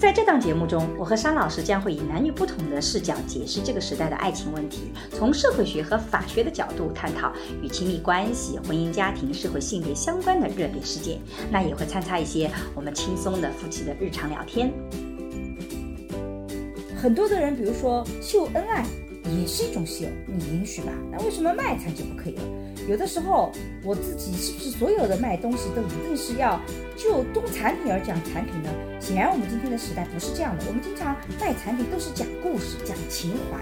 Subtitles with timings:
[0.00, 7.30] 在这档节目中，我和沙老师将会以男女不同的视角解释这个时代的爱情问题，从社会学和法学的角度探讨
[7.62, 11.18] 与亲密关系、婚姻家庭、社会性别相关的热点事件。
[11.52, 14.72] 那也会参差一些我们轻松的夫妻的日常聊天。
[16.96, 18.86] 很多的人，比如说秀恩爱，
[19.38, 20.92] 也是一种秀，你允许吧？
[21.12, 22.42] 那为什么卖惨就不可以了？
[22.88, 23.52] 有的时候，
[23.84, 26.60] 我自己是不是所有的卖东西都一定是要
[26.96, 28.70] 就动产品而讲产品呢？
[28.98, 30.64] 显然，我们今天的时代不是这样的。
[30.66, 33.58] 我们经常卖产品都是讲故事、讲情怀。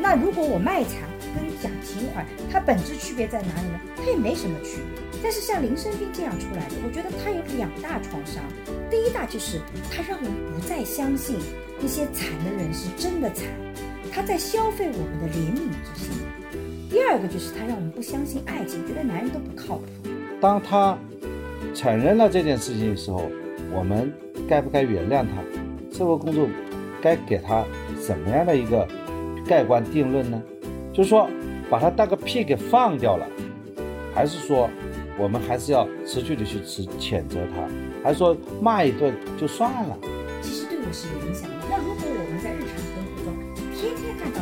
[0.00, 3.80] 那如果我卖惨跟讲情怀，它本质区别在哪里呢？
[3.96, 5.02] 它也没什么区别。
[5.22, 8.42] 但是像林生斌这样出来的，我觉得他有两大创伤。
[8.88, 11.36] 第一大就是他让我们不再相信
[11.78, 13.44] 那些惨的人是真的惨，
[14.12, 16.12] 他在消费我们的怜悯之心。
[16.90, 19.84] 第二个就是他让我们不相信爱情，觉得男人都不靠谱。
[20.40, 20.98] 当他
[21.74, 23.30] 承认了这件事情的时候，
[23.72, 24.12] 我们
[24.48, 25.96] 该不该原谅他？
[25.96, 26.48] 社会公众
[27.02, 27.64] 该给他
[28.00, 28.86] 什么样的一个
[29.46, 30.42] 盖棺定论呢？
[30.92, 31.28] 就是说，
[31.68, 33.26] 把他当个屁给放掉了，
[34.14, 34.70] 还是说
[35.18, 37.68] 我们还是要持续的去持谴责他，
[38.02, 39.98] 还是说骂一顿就算了？
[40.42, 41.49] 其实对我是有影响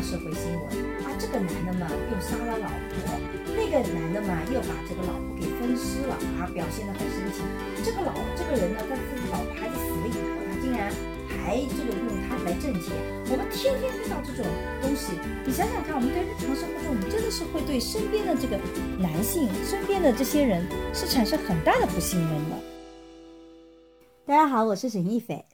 [0.09, 0.65] 社会新闻
[1.05, 3.21] 啊，这个男的嘛又杀了老婆，
[3.53, 7.45] 那个男的嘛又把这个老婆给分尸了，啊，表现得很深情。
[7.85, 10.91] 这个老这个人呢，在自己老婆孩子死了以后，他竟然
[11.29, 12.97] 还这个用他来挣钱。
[13.29, 14.49] 我们天天听到这种
[14.81, 15.13] 东西，
[15.45, 18.57] 你想想看，我们在日常生活中，我们真的是会对身边的这个
[18.97, 20.65] 男性，身边的这些人
[20.95, 22.57] 是产生很大的不信任的。
[24.25, 25.45] 大家好，我是沈一斐。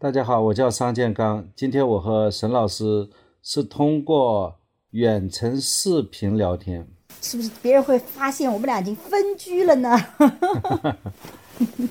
[0.00, 1.46] 大家好，我叫商建刚。
[1.54, 3.08] 今天我和沈老师
[3.50, 4.54] 是通过。
[4.92, 6.88] 远程视频聊天，
[7.20, 9.90] 是不是别人会发现我们俩已经分居了呢？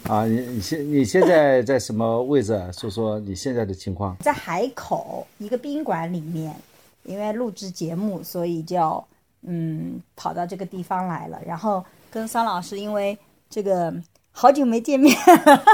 [0.10, 2.60] 啊，你你现你现在在什么位置？
[2.74, 4.18] 说说你现在的情况。
[4.22, 6.56] 在海口一个宾馆里面，
[7.04, 9.04] 因为录制节目，所以就
[9.44, 11.40] 嗯跑到这个地方来了。
[11.46, 13.16] 然后跟桑老师，因为
[13.48, 13.94] 这个
[14.32, 15.16] 好久没见面，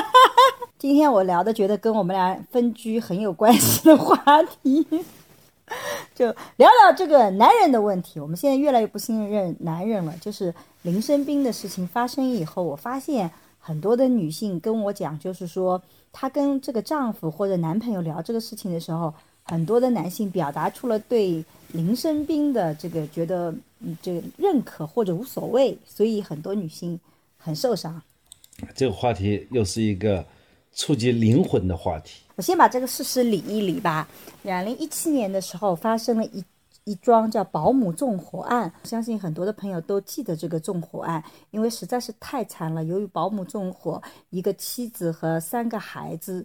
[0.78, 4.86] 今天我聊的觉得跟我们俩分居很有关系的话题。
[6.14, 6.26] 就
[6.58, 8.20] 聊聊这个男人的问题。
[8.20, 10.16] 我们现在越来越不信任男人了。
[10.22, 10.54] 就是
[10.84, 13.30] 林生斌的事情发生以后，我发现
[13.60, 15.82] 很多的女性跟我讲，就是说
[16.12, 19.14] 她跟这个丈夫或者男朋友聊这个事情的时候，
[19.44, 27.00] 很多的男性表达出了对林生斌的这个觉得嗯这个认可或者无所谓，所以很多女性
[27.38, 28.02] 很受伤。
[28.76, 30.24] 这个话题又是一个
[30.74, 32.23] 触及灵魂的话题。
[32.36, 34.08] 我先把这个事实理一理吧。
[34.42, 36.44] 两零一七年的时候，发生了一
[36.84, 38.72] 一桩叫保姆纵火案。
[38.84, 42.84] 相信很多的朋友都记得这个纵火案，因为实在是太惨了。
[42.86, 44.02] 由于保姆纵火，
[44.32, 46.44] 一个妻子和三个孩子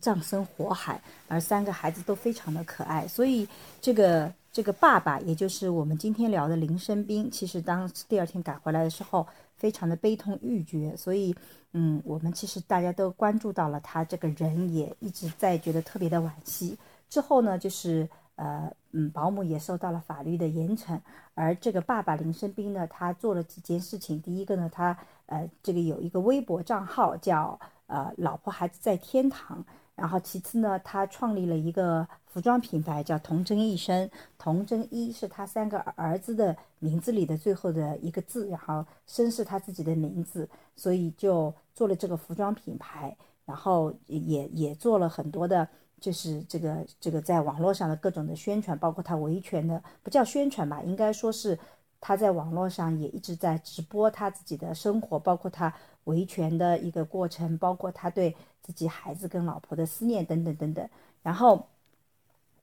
[0.00, 3.46] 葬身火海，而三个孩子都非常的可爱，所以
[3.80, 11.36] 这个这个爸爸，也就是我们今天聊的林生斌，其实当第二天赶回来的时候，非常的悲痛欲绝，所以。
[11.78, 16.78] 嗯，我们其实大家都关注到了他这个人，也一直在觉得特别的惋惜。
[17.10, 20.98] 之后呢，就是呃，嗯，保姆也受到了法律的严惩，
[21.34, 24.22] 而这个爸爸林生斌呢，他做了几件事情。
[24.22, 29.62] 第一个呢，他呃，这个有一个微博账号叫呃，老婆孩子在天堂。
[29.96, 34.08] 然后其次呢，他创立了一个服装品牌，叫童真一生。
[34.36, 40.46] 童真一是他三个儿子的名字里的最后的一个字，然后生是他自己的名字，
[40.76, 43.16] 所以就做了这个服装品牌。
[43.46, 45.66] 然后也也做了很多的，
[45.98, 51.58] 就是这个这个在网络上的各种的宣传，包括他维权的，不叫宣传吧，应该说是
[52.00, 55.72] 他在网络上也一直在直播他自己的生活，包括他
[56.04, 58.36] 维权的一个过程，包括他对。
[58.66, 60.88] 自己孩子跟老婆的思念等等等等，
[61.22, 61.68] 然后，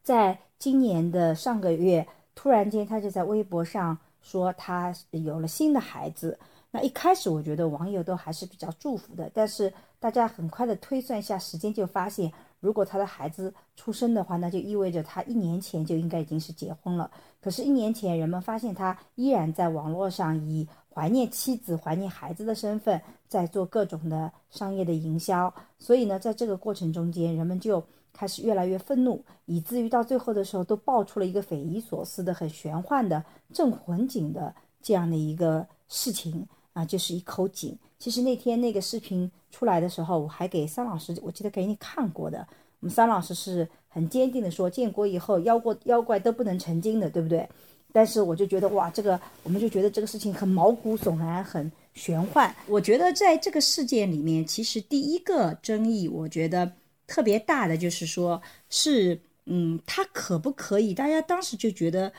[0.04, 2.06] 在今年的上个月，
[2.36, 6.38] 突然间他就在微博上说他有了新的孩子。
[6.72, 12.30] 那一开始我觉得网友都还是比较祝福的，但是大家很快的推算一下时间，就发现
[12.60, 17.10] 如果他的孩子出生的话，那就意味着他一年前就应该已经是结婚了。
[17.42, 25.54] 可是，一年前人们发现他依然在网络上以怀念妻子、怀念孩子的身份，在做各种的商业的营销。
[25.80, 37.78] 所以呢，在这个过程中间，人们就开始越来越愤怒，以至于到最后的时候，都爆出了一个匪夷所思的、很玄幻的镇魂井的这样的一个事情啊，就是一口井。
[37.98, 42.46] 其实那天那个视频出来的时候，我还给桑老师，我记得给你看过的。
[42.82, 47.50] 我们桑老师是很坚定的说，建国以后妖怪妖怪都不能成精的，对不对？
[47.94, 52.54] 但是我就觉得哇，这个我们就觉得这个事情很毛骨悚然，很玄幻。
[52.68, 56.70] 我觉得在这个事件里面，其实第一个争议，我觉得
[57.08, 60.94] 特别大的就是说，是嗯，他可不可以？
[60.94, 62.12] 大家当时就觉得。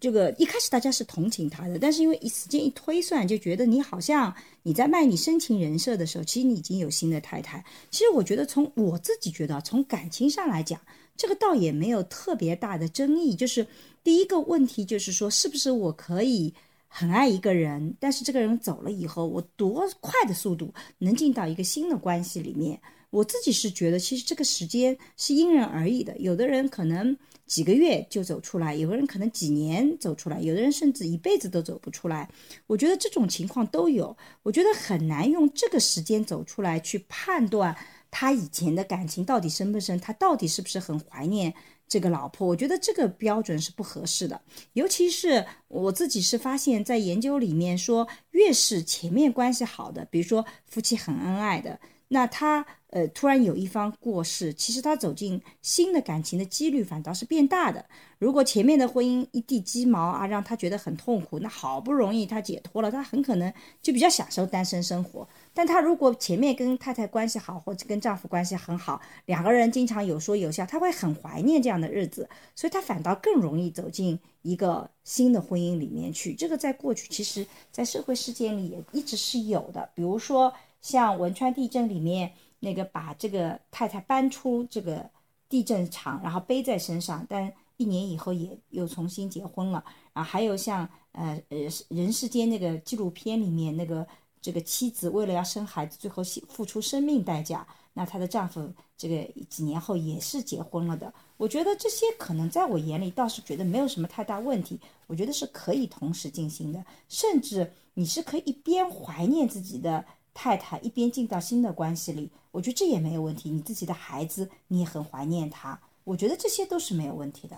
[0.00, 4.32] 这个一开始大家是同情他的，但是因为时间一推算，就觉得你好像
[4.62, 7.64] 你在卖你深情人设的时候，其实你已经有新的太太。
[7.90, 10.80] 其实我觉得从我自己觉得，从感情上来讲，
[11.16, 13.34] 这个倒也没有特别大的争议。
[13.34, 13.66] 就是
[14.02, 16.52] 第一个问题就是说，是不是我可以
[16.86, 22.80] 很爱一个人，但是这个人走了以后，我多快的速度能进到一个新的关系里面？
[23.10, 27.16] 我自己是觉得，其实这个时间是因人而异的，有的人可能。
[27.48, 32.28] 几个月就走出来，有的人可能几年走出来，有的人甚至一辈子都走不出来。
[32.66, 37.74] 我觉得这种情况都有，我觉得很难用这个时间走出来去判断
[38.10, 41.54] 他以前的感情到底深不深，他到底是不是很怀念
[41.88, 42.46] 这个老婆。
[42.46, 44.40] 我觉得这个标准是不合适的，
[44.74, 51.80] 尤其是我自己是发现，在研究里面说，越是前面关系好的，比如说夫妻很恩爱的。
[52.08, 57.84] 那他呃突然有一方过世，其实他走进新的感情的几率反倒是变大的。
[58.18, 63.52] 如果前面的婚姻一地鸡毛啊，让他觉得很痛苦，那好不容易他解脱了，他很可能
[63.82, 65.28] 就比较享受单身生活。
[65.52, 76.34] 但他如果前面跟太太关系好，或者跟丈夫关系很好，两个人经常有说有笑，他会很怀念这样的日子，所以他反倒更容易走进一个新的婚姻里面去。
[76.34, 80.50] 这个在过去其实，在社会事件里也一直是有的，比如说。
[80.80, 85.10] 像汶川地震里面那个把这个太太搬出这个
[85.48, 89.84] 地震场，然后背在身上，但一年以后也又重新结婚了。
[90.12, 91.58] 啊，还有像呃呃
[91.88, 94.06] 人世间那个纪录片里面那个
[94.40, 101.12] 这个妻子为了要生孩子，最后付出生命代价，那她的丈夫这个几年后也是结婚了的。
[101.36, 110.04] 我觉得这些可能在我眼里倒是觉得没有什么太大问题，我觉得是可以同时进行的，甚至你是可以一边怀念自己的。
[110.40, 113.50] 太太一边进到新的关系里，我觉得这也没有问题。
[113.50, 117.56] 你自己的孩子，你也很怀念他，我觉得这些都是没有问题的。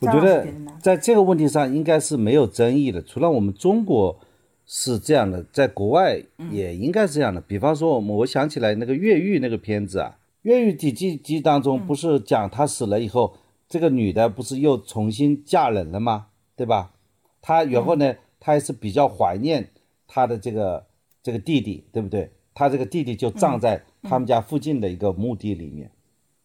[0.00, 0.46] 我觉得
[0.82, 4.20] 在这个问题上应该是没有争议的，除了我们中国
[4.66, 7.40] 是这样的，在国外也应该是这样的。
[7.40, 16.26] 比方说，我们我想起来那个越狱那个片子啊，《越狱》第几集当中不是讲他死了以后，这个女的不是又重新嫁人了吗？
[16.54, 16.92] 对吧？
[17.40, 19.70] 她然后呢，她还是比较怀念
[20.06, 20.84] 她的这个。
[21.22, 22.30] 这个弟弟对不对？
[22.54, 25.90] 他这个弟弟就葬在他们家附近的一个墓地里面，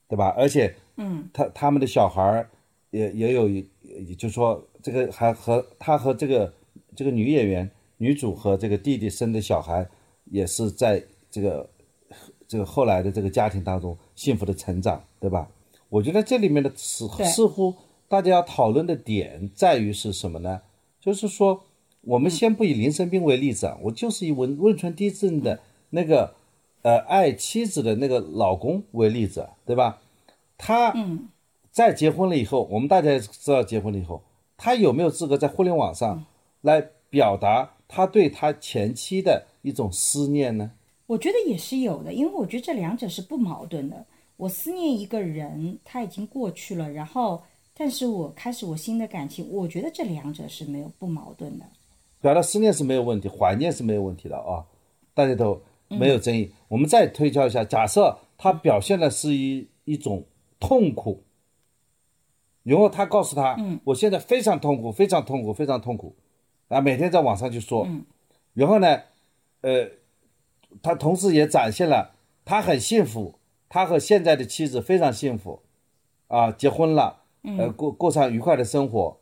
[0.08, 0.34] 对吧？
[0.38, 2.50] 而且，嗯，他他们的小孩儿
[2.92, 6.54] 也也有，也就是说，这个还和他和这个
[6.96, 9.86] 这个女演员女主和这个弟弟生的小孩，
[10.32, 11.70] 也是在这个
[12.48, 15.50] 这个后来的这个家庭当中幸福的成长，对吧？
[15.90, 17.76] 我觉得这里面的似似乎
[18.08, 20.62] 大家要讨论的点在于是什么呢？
[21.02, 21.66] 就是说。
[22.08, 25.60] 我们先不以林生斌为例子啊，我就是以汶汶川地震的
[25.90, 26.34] 那个，
[26.82, 30.00] 呃，爱妻子的那个老公为例子，对吧？
[30.58, 30.96] 他
[31.70, 34.24] 在结婚了以后，我们大家也知道，结婚了以后，
[34.56, 36.24] 他有没有资格在互联网上
[36.62, 40.72] 来表达他对他前妻的一种思念呢？
[41.08, 44.06] 我觉得也是有的，因为我觉得这两者是不矛盾的。
[44.38, 51.66] 我思念一个人，他已经过去了，然后，但是我开始我新的感情，我觉得这两者是没有不矛盾的。
[52.20, 54.66] 表达思念是没有问题，怀念是没有问题的啊，
[55.14, 56.52] 大家都没有争议。
[56.68, 60.26] 我们再推敲一下，假设他表现的是一一种
[60.60, 61.24] 痛苦，
[62.64, 66.16] 然后他告诉他，嗯，我现在非常痛苦，非常痛苦，非常痛苦，
[66.70, 67.88] 啊，每天在网上去说，
[68.56, 69.02] 然后呢，
[69.62, 69.88] 呃，
[70.82, 73.36] 他同时也展现了他很幸福，
[73.70, 75.62] 他和现在的妻子非常幸福，
[76.28, 79.18] 啊，结婚了，呃，过过上愉快的生活，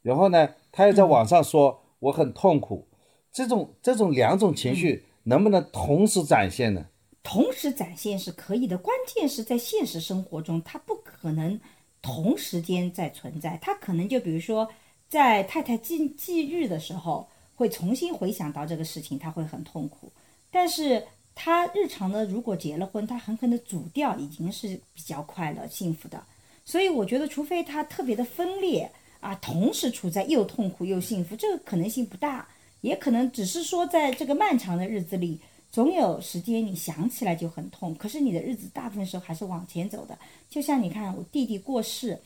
[0.00, 1.82] 然后呢，他又在网上说。
[2.00, 2.86] 我很痛苦，
[3.32, 6.86] 这种这种两种情绪能不能同时展现呢？
[7.22, 11.60] 同时展现是可以的，关键是在现实生活中，它不可能
[12.00, 13.58] 同时间在存在。
[13.60, 14.66] 他可能就比如说，
[15.08, 20.10] 在太太忌忌日的时候，会重新回想到这个事情，他会很痛苦。
[20.50, 26.22] 但是他日常的如果结了婚，他很可能主调已经是比较快乐、幸福的。
[26.64, 28.90] 所以我觉得，除非他特别的分裂。
[29.20, 32.46] 啊，同时处在又痛苦又幸福，这个可能性不大。
[32.80, 35.36] 也可能只是说在这个漫长的日子里，
[35.72, 40.16] 总有时间你想起来就很痛，可是你的日子大部分时候还是往前走的。
[40.48, 42.16] 就像你看，我弟弟过世，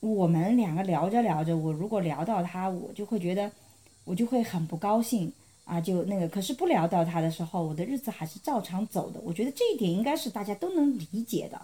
[0.00, 3.48] 我们两个聊着聊着，我如果聊到他，我就会觉得，
[4.04, 5.32] 我就会很不高兴
[5.64, 6.26] 啊，就那个。
[6.26, 9.20] 可是不聊到他的时候，我的日子还是照常走的。
[9.22, 11.60] 我觉得这一点应该是大家都能理解的。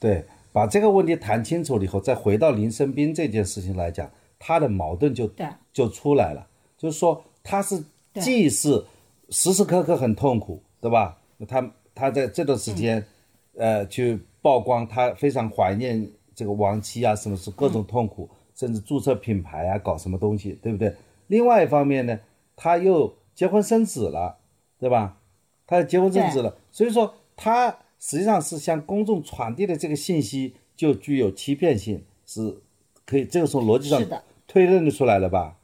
[0.00, 4.10] 对，把这个问题谈清楚了以后，再回到林生斌这件事情来讲，
[4.46, 5.46] 他的矛盾就对。
[5.72, 6.46] 就出来了，
[6.78, 7.82] 就是说他是
[8.20, 8.84] 既是
[9.30, 11.18] 时时刻刻很痛苦，对吧？
[11.48, 13.04] 他他在这段时间，
[13.56, 20.94] 呃，去曝光他非常怀念这个亡妻啊，什么是各种痛苦，甚至注册品牌啊，搞什么东西，对不对？
[21.26, 22.20] 另外一方面呢，
[22.54, 24.36] 他又结婚生子了，
[24.78, 25.16] 对吧？
[25.66, 32.56] 他结婚生子了，所以说他实际上是向公众传递的这个信息就具有欺骗性，是
[33.04, 35.58] 可以这个从逻辑上是的推论的出来了吧？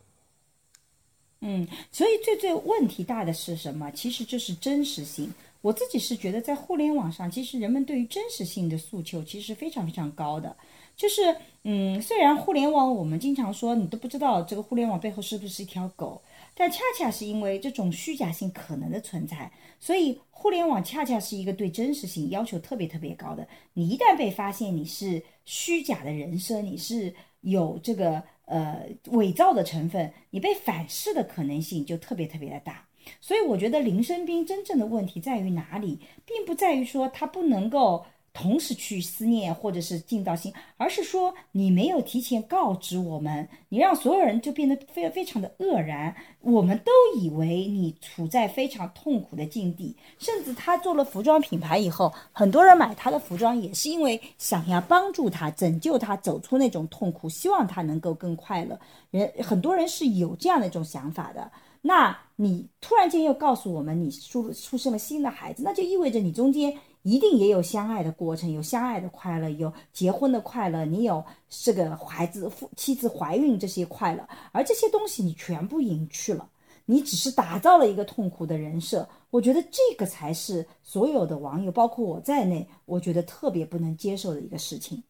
[1.43, 3.91] 嗯，所以最最问题大的是什么？
[3.93, 5.33] 其实就是真实性。
[5.63, 10.57] 我自己是觉得，在互联网上，其实人们对于真实性的诉求其实非常非常高的。
[10.97, 16.21] 就是，嗯，虽然互联网我们经常说你都不知道这个互联网背后是不是一条狗，
[16.55, 23.47] 但恰恰是因为这种虚假性可能的存在，所以互联网恰恰是一个对真实性要求特别特别高的。
[23.75, 32.87] 你一旦被发现你是虚假的人设，你是有这个呃伪造的成分，你被反噬的可能性就特别特别的大。
[33.19, 58.79] 所以我觉得林生斌真正的问题在于哪里，并不在于说他不能够同时去思念或者是尽到心，而是说你没有提前告知我们，你让所有人就变得非非常的愕然，我们都以为你处在非常痛苦的境地，甚至他做了服装品牌以后，很多人买他的服装也是因为想要帮助他、拯救他走出那种痛苦，希望他能够更快乐。
[59.11, 61.51] 人很多人是有这样的一种想法的。
[61.83, 76.49] 那你突然间又告诉我们你出出生了新的孩子，那就意味着你中间一定也有相爱的过程，有相爱的快乐，有结婚的快乐，你有这个孩子夫妻子怀孕这些快乐，而这些东西你全部隐去了，
[76.85, 79.09] 你只是打造了一个痛苦的人设。
[79.31, 85.03] 我觉得这个才是所有的网友，包括我在内，我觉得特别不能接受的一个事情，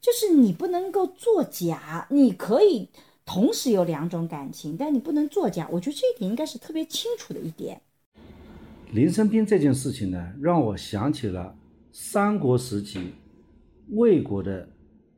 [0.00, 2.88] 就是你不能够作假，你可以。
[3.24, 5.68] 同时有两种感情，但你不能作假。
[5.70, 7.80] 我觉得这一点应该是特别清楚的一点。
[8.92, 11.56] 林生斌这件事情呢，让我想起了
[11.92, 13.14] 三国时期
[13.92, 14.68] 魏国的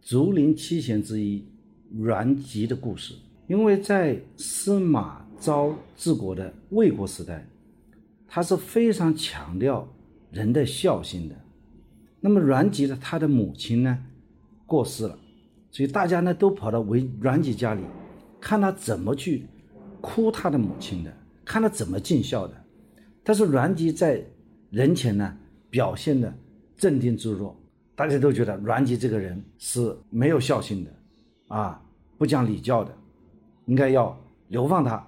[0.00, 1.44] 竹林七贤之一
[1.92, 3.14] 阮籍的故事。
[3.48, 7.44] 因为在司马昭治国的魏国时代，
[8.28, 9.88] 他是非常强调
[10.30, 11.34] 人的孝心的。
[12.20, 13.98] 那么阮籍的他的母亲呢，
[14.66, 15.18] 过世了，
[15.72, 17.82] 所以大家呢都跑到为阮籍家里，
[18.40, 19.46] 看他怎么去
[20.00, 21.12] 哭他的母亲的，
[21.44, 22.63] 看他怎么尽孝的。
[23.24, 24.22] 但是阮籍在
[24.70, 25.36] 人前呢
[25.70, 26.32] 表现的
[26.76, 27.56] 镇定自若，
[27.96, 30.90] 大家都觉得阮籍这个人是没有孝心的，
[31.48, 31.82] 啊，
[32.18, 32.94] 不讲礼教的，
[33.66, 34.16] 应该要
[34.48, 35.04] 流放他。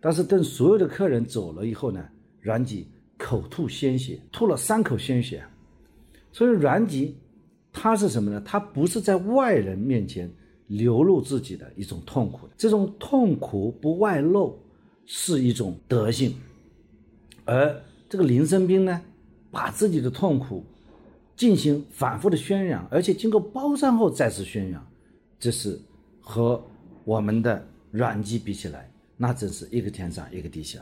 [0.00, 2.06] 但是等所有的客人走了以后呢，
[2.40, 2.86] 阮籍
[3.16, 5.42] 口吐鲜血，吐了三口鲜血。
[6.30, 7.16] 所以阮籍
[7.72, 8.40] 他是什么呢？
[8.44, 10.30] 他不是在外人面前
[10.66, 14.56] 流露自己的一种痛苦，这种痛苦不外露
[15.06, 16.34] 是一种德性。
[17.48, 19.00] 而这个林生斌呢，
[19.50, 20.62] 把自己的痛苦
[21.34, 24.86] 进行反复的宣扬，而且经过包装后再次宣扬，
[25.40, 25.80] 这是
[26.20, 26.62] 和
[27.04, 30.78] 我们的阮籍比起来，那真是一个天上一个地下。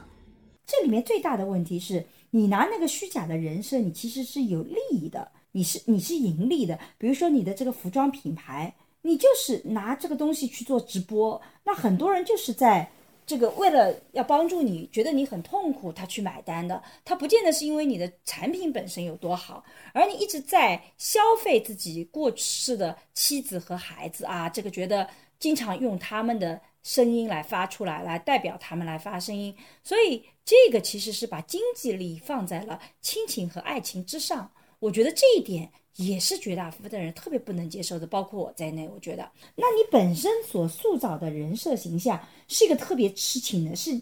[0.67, 6.77] 这里面最大的问题是你拿那个虚假的人设，你其实是有利益的，你是你是盈利的。
[6.99, 12.91] 比如说你的这个服装品牌，你就是拿这个东西去做直播，那很多人就是在。
[13.26, 25.09] 这个为了要帮助你，觉得你很痛苦，他去买单的，他不见得是因为你的产品本身有多好，而你一直在消费自己过世的妻子和孩子啊，这个觉得
[25.40, 29.52] 经常用他们的声音来发出来，来代表他们来发声音，
[29.83, 35.73] 所以这个其实是把经济利益放在了亲情和爱情之上，我觉得这一点。
[35.97, 38.88] 也是绝大部分的人特别不能接受的，包括我在内。
[38.88, 44.00] 我觉得，那你本身所塑造的人设形象是一个特别痴情的，是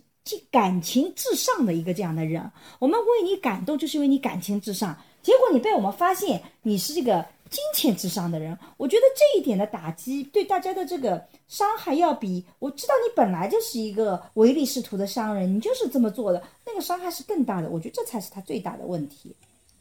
[0.51, 2.51] 感情至上的一个这样的人。
[2.79, 4.97] 我们为你感动，就是因为你感情至上。
[5.23, 17.71] 结果你被我们发现你是这个金钱至上的人，我觉得这一点的打击对大家的这个伤害，要比我知道你本来就是一个唯利是图的商人，你就是这么做的，那个伤害是更大的。
[17.71, 19.35] 我觉得这才是他最大的问题。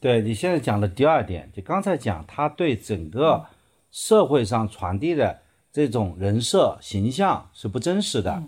[0.04, 3.46] 对你现在讲的第二点，就刚才讲，他对整个
[3.90, 5.40] 社会上传递的
[5.72, 8.42] 这种人设形象是不真实的，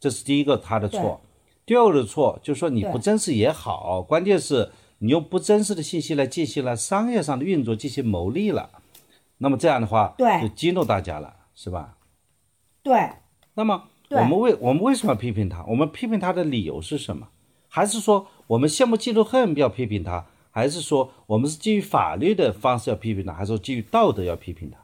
[0.00, 1.20] 这是第一个他的错。
[1.66, 4.70] 第二个错就是说你不真实也好，关键是
[5.00, 8.70] 你用不真实的信息来进行了商业上的运作，进行牟利了。
[9.36, 11.98] 那么这样的话，对就激怒大家了，是吧？
[12.82, 13.10] 对，
[13.52, 15.62] 那么我们为我们为什么要批评他？
[15.68, 17.28] 我们批评他的理由是什么？
[17.68, 20.24] 还是说我们羡慕嫉妒恨要批评他？
[20.54, 23.32] 还是说我们是基于法律的方式要批评他？
[23.32, 24.78] 还是说基于道德要批评他？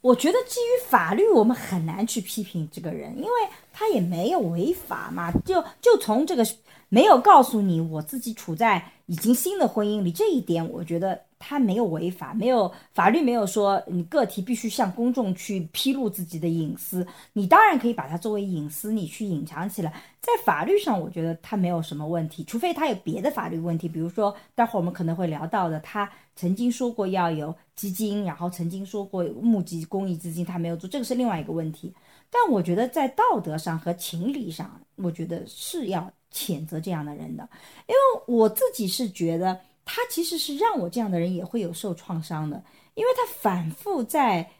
[0.00, 3.30] 我觉得基于法律，我们很难去批评这个人，因为
[3.70, 5.30] 他也没有违法嘛。
[5.44, 6.42] 就就从这个
[6.88, 19.92] 没有告诉你我自己处在已经新的婚姻里这一点，我觉得他没有违法，没有法律没有说你个体必须向公众去披露自己的隐私，你当然可以把它作为隐私，你去隐藏起来。
[20.20, 31.92] 在法律上，我觉得他没有什么问题，除非他有别的法律问题，比如说待会儿我们可能会聊到的，他曾经说过要有基金，然后曾经说过募集公益资金，他没有做，这个是另外一个问题。
[32.30, 37.46] 但我觉得在道德上和情理上，我觉得是要谴责这样的人的，
[37.88, 42.62] 因为我自己是觉得他其实是让我这样的人也会有受创伤的，
[42.94, 44.50] 因为他反复在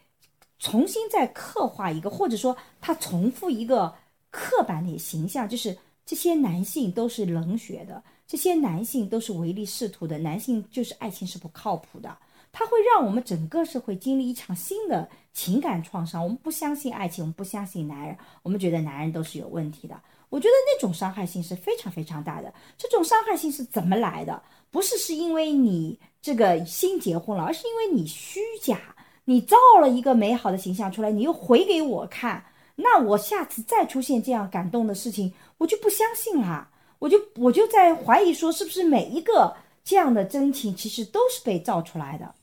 [0.59, 3.95] 重新再刻画一个，或者说他重复一个
[4.31, 12.17] 刻板的形象，就是这些男性都是冷血的，这些男性都是唯利是图的，男性就是爱情是不靠谱的。
[12.55, 16.23] 它会让我们整个社会经历一场新的情感创伤。
[16.23, 19.99] 我们不相信爱情，我们不相信男人，我们觉得男人都是有问题的。
[20.29, 22.53] 我觉得那种伤害性是非常非常大的。
[22.77, 24.43] 这种伤害性是怎么来的？
[24.73, 28.81] 不是是因为你这个新结婚了，而是因为你虚假，
[29.25, 32.45] 你造了一个美好的形象出来，你又回给我看。
[32.75, 36.67] 那我下次再出现这样感动的事情，我就不相信了，
[36.99, 42.35] 我就我就在怀疑说，是不是每一个这样的真情其实都是被造出来的？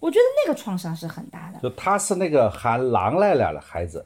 [0.00, 1.60] 我觉得那个创伤是很大的。
[1.60, 4.04] 就他是那个喊狼来了的孩子，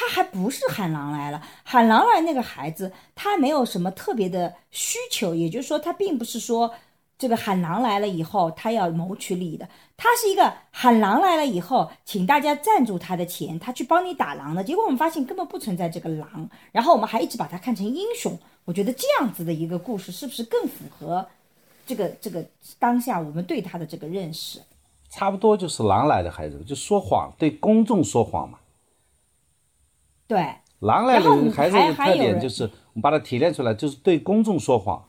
[0.00, 6.72] 他还不是喊狼来了，喊狼来那个孩子，他没有什么特别的需求，也就是说，他并不是说
[7.18, 14.64] 这个喊狼来了以后他要谋取利益的，他是一个喊狼来了以后，请大家赞助他的钱，他去帮你打狼的。
[14.64, 18.38] 结果我们发现根本不存在这个狼，然后我们还一直把他看成英雄。
[18.64, 21.26] 我觉得这样子的一个故事，是不是更符合
[21.86, 22.42] 这个这个
[22.78, 24.62] 当下我们对他的这个认识？
[25.10, 28.59] 差不多就是狼来的孩子，就说谎，对公众说谎嘛。
[30.30, 30.46] 对，
[30.78, 35.04] 狼来然后你的孩子的特点就是，我们把它提炼出来，就是对公众说谎，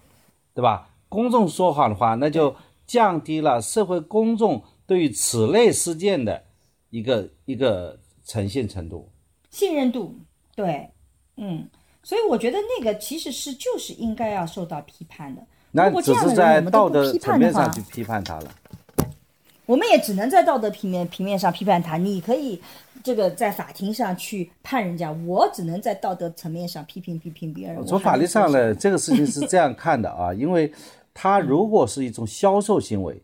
[0.55, 0.89] 对吧？
[1.09, 2.55] 公众说谎的话，那就
[2.87, 6.41] 降低了社会公众对于此类事件的
[6.89, 9.11] 一个一个呈现程度。
[9.51, 10.15] 信任度，
[10.55, 10.89] 对，
[11.37, 11.69] 嗯，
[12.01, 15.43] 所以我觉得那个其实是就是应该要受到批判的。
[15.69, 18.51] 那只是在道德层面上，去批判他了。
[19.67, 21.95] 我们也只能在道德平面平面上批判他。
[21.95, 22.59] 你可以
[23.03, 27.85] 这个在法庭上去判人家，我只能在道德层面上批评批评别人。
[27.85, 30.71] 从法律上呢，这个事情是这样看的啊， 因为
[31.13, 33.21] 他如果是一种销售行为，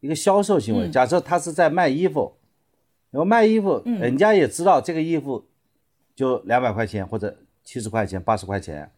[0.00, 2.32] 一个销售行嗯为，假设他是在卖衣服，
[3.10, 5.44] 然后卖衣服，嗯人家也知道这个衣服
[6.14, 8.90] 就两百块钱或者七十块钱、八十块钱，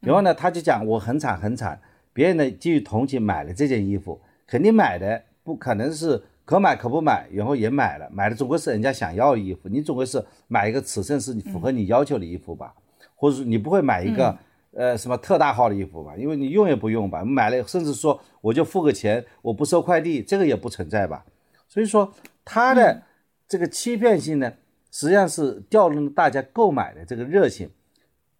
[0.00, 1.80] 然后呢，他就讲我很惨很惨，
[2.12, 12.72] 别人呢基于同情买了这件衣服，肯定买的不可能是可买可不买，然后也买了，买的总归是人家想要的衣服，你总归是买一个尺寸是你符合你要求的衣服吧，
[13.14, 14.34] 或者说你不会买一个、
[14.72, 21.22] 呃什么特大号的衣服吧，因为你用也不用吧，买了甚至说我就付个钱，我不收快递，这个也不存在吧，
[21.68, 22.10] 所以说
[22.46, 23.02] 它的
[23.46, 24.50] 这个欺骗性呢，
[24.90, 27.68] 实际上是调动大家购买的这个热情，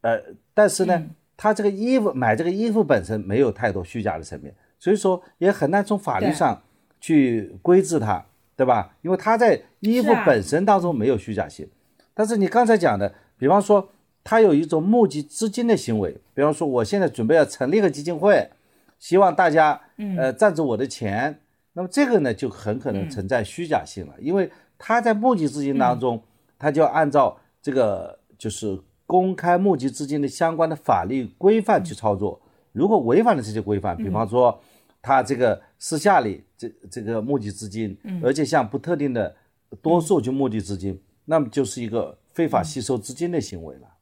[0.00, 0.18] 呃，
[0.54, 6.62] 但是呢，它这个衣服买这个衣服本身没有太多虚假的层面，所以说也很难从法律上
[7.00, 8.24] 去规制它，
[8.56, 8.94] 对吧？
[9.02, 11.68] 因为它在衣服本身当中没有虚假性，
[12.14, 13.88] 但是你刚才讲的，比方说
[14.24, 18.50] 他有一种募集资金的行为，比方说我现在准备要成立一个基金会，
[18.98, 19.80] 希望大家
[20.16, 21.40] 呃赞助我的钱，
[21.72, 26.20] 那么这个呢就很可能存在虚假性了，因为他在募集资金当中，
[26.58, 32.40] 他就要按照这个就是公开募集资金的相关的法律规范去操作。
[32.72, 34.60] 如果违反了这些规范，比方说
[35.00, 39.36] 他这个私下里这这个募集资金，而且向不特定的
[39.80, 43.94] 多数去募集资金，那么就是一个非法吸收资金的行为了。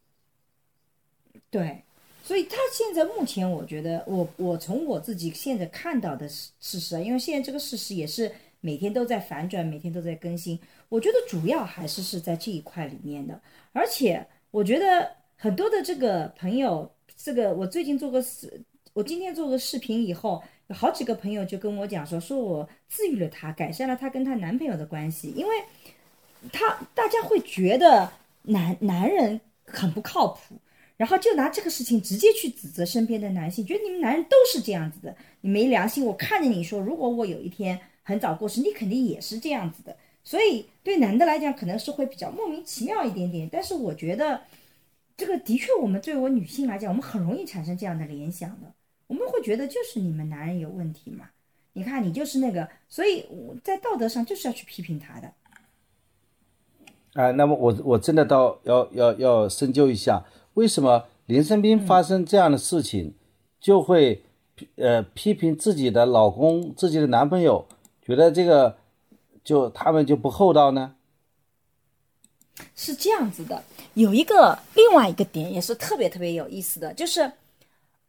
[1.51, 1.83] 对，
[2.23, 8.31] 所以他现在目前，我觉得我我从我自己现在看到的事事实啊，因为现在这个事实也是
[8.61, 10.59] 每天都在反转，每天都在更新。
[10.89, 13.41] 我觉得主要还是是在这一块里面的，
[13.73, 18.61] 而且我觉得很多的这个朋友，这个我最近做个视，
[18.97, 25.55] 我今天做个视频以后，有好几个朋友就跟我讲说，说我治愈了她，改善了她跟她男朋友的关系，因为
[26.51, 28.11] 她大家会觉得
[28.45, 30.55] 男男人很不靠谱，
[30.97, 36.03] 然后就拿这个事情直接去指责身边的男性，觉得你们男人都是这样子的，你没良心。
[36.03, 39.95] 我看着你说，如果我有一天很早过世，你肯定也是这样子的。
[40.25, 43.47] 所以对男的来讲，可能是会比较莫名其妙一点点。
[43.53, 44.41] 但是我觉得，
[45.19, 48.73] 这个的确，我们作为女性来讲，我们很容易产生这样的联想的。
[49.07, 51.31] 我们会觉得就是你们男人有问题嘛？
[51.75, 55.33] 你看你就是那个，所以我在道德上就是要去批评他的。
[57.13, 63.15] 啊，那么我我真的到要要要深究一下，为什么林生斌发生这样的事情，
[63.61, 64.23] 就会
[64.77, 67.67] 呃批评自己的老公、自己的男朋友，
[68.03, 68.79] 觉得这个
[69.45, 70.95] 就他们就不厚道呢？
[72.75, 73.63] 是这样子的，
[73.95, 77.31] 有一个另外一个点也是特别特别有意思的，就是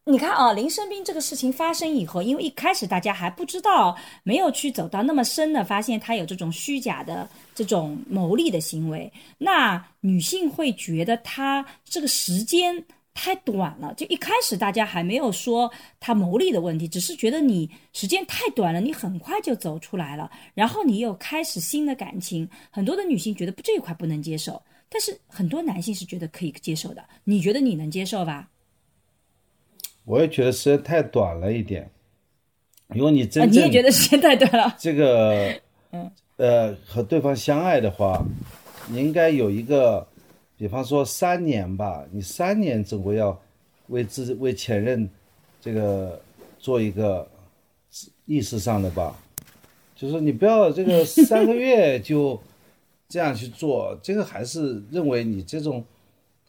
[0.09, 3.93] 你看啊，林生斌这个事情发生以后，因为一开始大家还不知道，
[4.23, 12.81] 没有去走到那么深的，发现他有这种虚假的这种牟利的行为，那女性会觉得他这个时间
[13.13, 13.93] 太短了。
[13.95, 24.61] 就一开始大家还没有说他牟利的问题，只是觉得你时间太短了，你很快就走出来了，然后你又开始新的感情，很多的女性觉得不这一块不能接受。
[24.87, 28.47] 但是很多男性是觉得可以接受的，你觉得你能接受吧？
[30.07, 31.89] 我也觉得时间太短了一点，
[32.87, 34.73] 如果你啊，真正你也觉得时间太短了？
[34.79, 35.53] 这个，
[35.91, 38.25] 嗯，呃，和对方相爱的话，
[38.87, 40.07] 你应该有一个，
[40.57, 43.37] 比方说三年吧，你三年总归要
[43.87, 45.09] 为自为前任
[45.59, 46.21] 这个
[46.57, 47.29] 做一个
[48.25, 49.13] 意识上的吧，
[49.93, 52.39] 就是你不要这个三个月就
[53.09, 55.83] 这样去做，这个还是认为你这种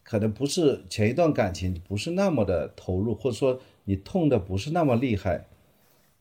[0.09, 5.39] 可能不是前一段感情不是那么的投入，或者说你痛的不是那么厉害，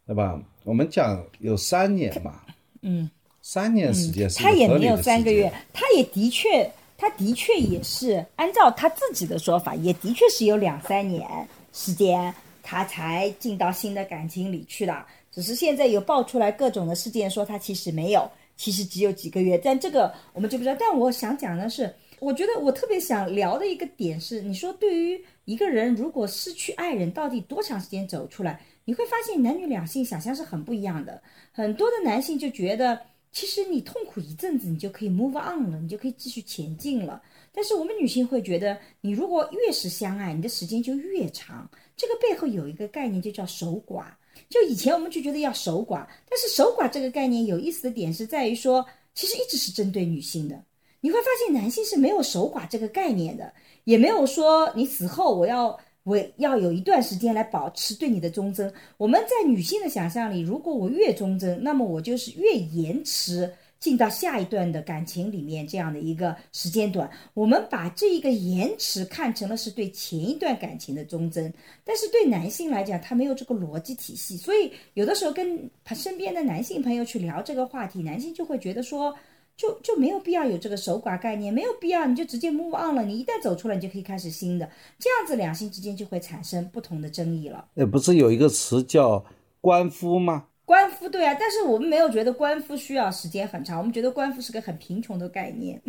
[0.07, 0.39] 对吧？
[0.65, 2.43] 我们讲有三年嘛，
[2.83, 11.27] 嗯，三年时间他也没有三个月，他也的确，他的确也是按照他自己的说法，也的确是有两三年
[11.73, 15.07] 时间，他才进到新的感情里去的。
[15.33, 19.57] 只是现在有爆出来各种的事件，说他其实没有，其实只有几个月。
[19.57, 20.77] 但这个我们就不知道。
[20.79, 28.61] 但我想讲的是，我觉得我特别想聊的一个点是，你说对于一个人如果失去爱人，到底多长时间走出来？
[28.85, 31.23] 你会发现男女两性想象是很不一样的。
[31.53, 33.01] 很多的男性就觉得，
[33.31, 37.23] 其实你痛苦一阵子，你就可以 move on 了，你就可以继续前进了。
[37.53, 41.71] 但是我们女性会觉得，你如果越是相爱，你的时间就越长。
[41.97, 44.07] 这个背后有一个概念，就叫守寡。
[44.49, 50.65] 就以前我们就觉得要守寡，但是守寡这个概念有意思的点是在于说，其实一直是针对女性的。
[51.01, 53.53] 你会发现男性是没有守寡这个概念的，
[53.85, 58.73] 也没有说你死后我要我要有一段时间来保持对你的忠贞。
[58.97, 67.09] 我们在女性的想象里，如果我越忠贞，那么我就是越延迟进到下一段的感情里面这样的一个时间段。
[67.33, 71.53] 我们把这一个延迟看成了是对前一段感情的忠贞，
[71.85, 79.15] 但是对男性来讲，他没有这个逻辑体系，所以有的时候跟身边的男性朋友去聊这个话题，男性就会觉得说。
[79.59, 83.03] 就就没有必要有这个守寡概念，没有必要你就直接 move on 了。
[83.03, 87.67] 你一旦走出来，你就可以开始新的，这样子两性之间就会产生不同的争议了。
[87.75, 89.25] 呃，不是有一个词叫
[89.61, 90.47] 官夫吗？
[90.65, 95.83] 官夫对啊，但是我们没有觉得官夫需要时间很长，我们觉得官夫是个很贫穷的概念。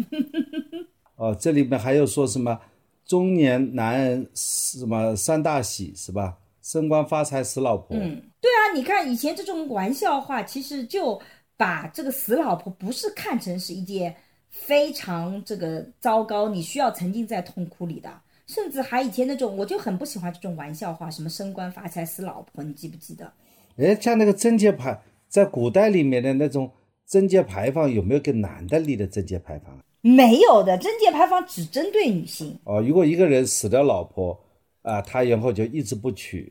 [1.16, 2.60] 哦，这里面还有说什么
[3.06, 6.38] 中年男人什么三大喜是吧？
[6.64, 7.96] 升官发财死老婆。
[7.98, 11.20] 嗯，对啊，你看以前这种玩笑话，其实就
[11.60, 14.15] 把这个死老婆不是看成是一件
[14.50, 18.10] 非常这个糟糕，你需要沉浸在痛苦里的，
[18.48, 23.30] 甚至还以前那种，我就很不喜欢这种玩笑话，什么升官发财死老婆，你记不记得？
[23.76, 26.72] 哎，像那个贞节牌，在古代里面的那种
[27.06, 29.78] 贞节牌坊，有没有给男的立的贞节牌坊？
[30.00, 32.58] 没有的，贞节牌坊只针对女性。
[32.63, 34.39] 哦，如果一个人死了老婆
[34.82, 36.50] 啊，他然后就一直不娶，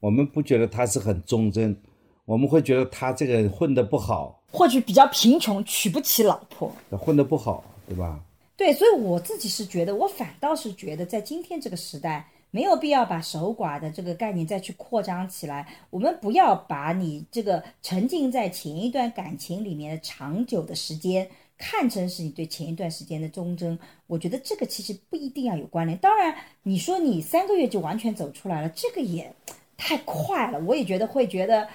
[0.00, 1.78] 我们不觉得他是很忠贞，
[2.24, 6.72] 我们会觉得他这个人混得不好，或许比较贫穷，娶不起老婆。
[6.90, 8.18] 混得不好，对吧？
[8.56, 15.68] 对，所以我自己是觉得，我反倒是觉得，在今天这个时代，没有必要把守寡的这个概念再去扩张起来。
[15.90, 23.78] 我们不要把你这个沉浸在前一段感情里面的长久的时间，看成是你对前一段时间的忠贞。
[24.06, 25.96] 我觉得这个其实不一定要有关联。
[25.98, 29.32] 当然，你说你三个月就完全走出来了，这个也
[29.76, 30.58] 太快了。
[30.60, 31.68] 我也觉得会觉得。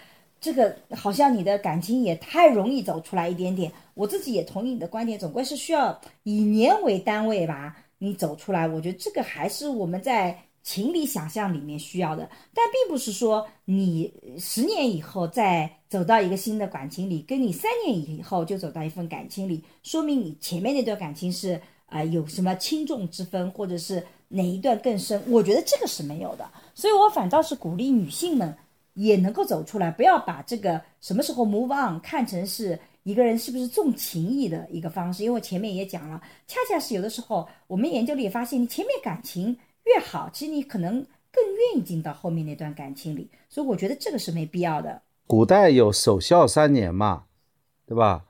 [0.43, 7.77] 这个好像你的感情也太容易走出来一点点，我自己也同意你的观点，总归是需要以年为单位吧。
[7.99, 26.45] 你走出来，我觉得这个还是我们在情理想象里面需要的，但并不是说你十年以后再走到一个新的感情里，跟你三年以后就走到一份感情里，说明你前面那段感情是啊、有什么轻重之分，或者是哪一段更深，我觉得这个是没有的。
[26.73, 28.57] 所以我反倒是鼓励女性们
[28.93, 35.23] 也能够走出来，不要把这个什么时候 move on 看成是一个人是不是重情义的一个方式。
[35.23, 40.93] 因为我前面也讲了，恰恰是有的时候我们研究里也发现，你前面感情越好，其实你可能
[41.31, 43.29] 更愿意进到后面那段感情里。
[43.49, 45.01] 所以我觉得这个是没必要的。
[45.25, 47.23] 古代有守孝三年嘛，
[47.85, 48.25] 对吧？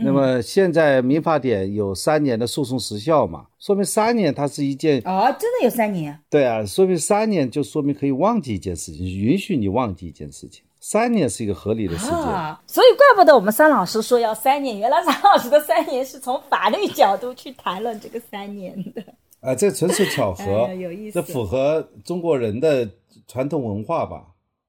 [0.00, 12.14] 那么现在民法典有三年的诉讼时效嘛，说明三年它是一件哦，真的有三年，对啊，说明三年就说明可以忘记一件事情，允许你忘记一件事情，三年是一个合理的时间。
[12.14, 19.02] 啊，所以怪不得我们三老师说要三年，原来三老师的三年是从法律角度去谈论这个三年的。
[19.40, 22.88] 啊，这纯属巧合，哎有意思这符合中国人的
[23.26, 24.22] 传统文化吧？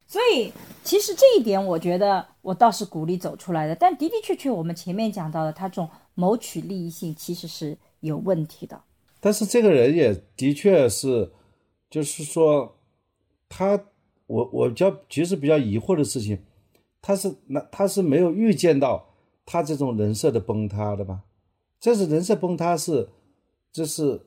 [0.09, 0.51] 所以
[0.83, 3.75] 其实这一点，我觉得我倒是鼓励走出来的。
[3.75, 8.81] 但的的确确，我们前面讲到的，他这种谋取利益性其实是有问题的。
[9.19, 11.31] 但是这个人也的确是，
[11.91, 12.75] 就是说，
[13.47, 13.79] 他
[14.25, 16.43] 我我比较其实比较疑惑的事情，
[17.03, 19.13] 他是那他是没有预见到
[19.45, 21.21] 他这种人设的崩塌的吧？
[21.79, 23.09] 这是人设崩塌是，
[23.71, 24.25] 这是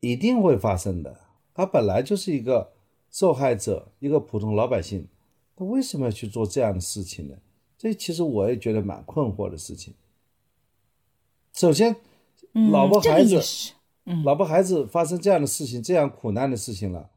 [0.00, 1.18] 一定会发生的。
[1.54, 2.72] 他本来就是一个
[3.16, 5.08] 受害者，一个普通老百姓，
[5.56, 7.34] 他为什么要去做这样的事情呢？
[7.78, 9.94] 这其实我也觉得蛮困惑的事情。
[11.54, 11.96] 首先，
[12.70, 13.40] 老婆孩子
[14.04, 17.08] 嗯老婆孩子发生这样的事情，这样苦难的事情了，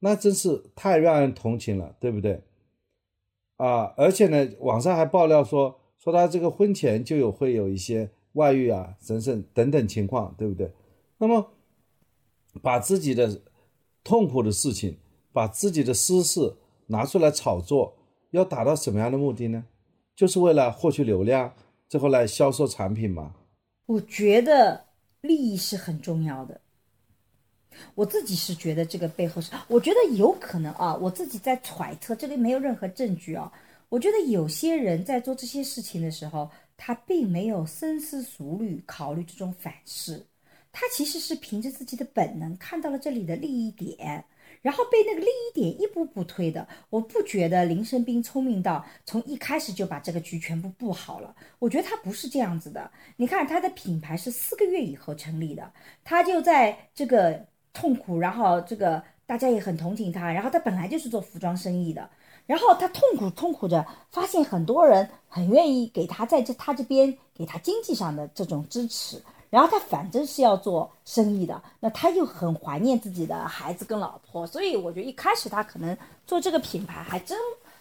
[0.00, 2.42] 那真是太让人同情了，对不对？
[3.56, 10.70] 啊，而且呢，网上还爆料说，说他这个婚前就有会有一些外遇啊、等等等等情况，对不对？
[11.16, 11.50] 那么，
[12.60, 13.40] 把自己的
[14.04, 14.98] 痛苦的事情，
[15.38, 16.56] 把自己的私事
[16.88, 17.96] 拿出来炒作，
[18.32, 19.64] 要达到什么样的目的呢？
[20.16, 21.54] 就是为了获取流量，
[21.88, 23.36] 最后来销售产品吗？
[23.86, 24.86] 我觉得
[25.20, 26.60] 利益是很重要的。
[27.94, 33.52] 我自己是觉得这个背后是，我觉得有可能啊，我自己在揣测，这里没有任何证据啊。
[33.88, 40.26] 我觉得有些人在做这些事情的时候，他并没有深思熟虑考虑这种反噬，
[40.72, 44.24] 他其实是凭着自己的本能看到了这里的利益点，
[44.62, 46.66] 然后被那个利益点一步步推的。
[46.90, 52.90] 我不觉得林生斌聪明到从一开始就把这个局全部布好了，我觉得他不是这样子的。
[53.16, 55.72] 你看他的品牌是四个月以后成立的，
[56.04, 62.08] 他就在这个痛苦，然后这个大家也很同情他，然后他本来就是做服装生意的，
[62.46, 77.38] 然后他痛苦痛苦着，发现很多人很愿意给他在这他这边给他经济上的这种支持，然后他反正是要做生意的，那他又很怀念自己的孩子跟老婆，所以我觉得一开始他可能做这个品牌还真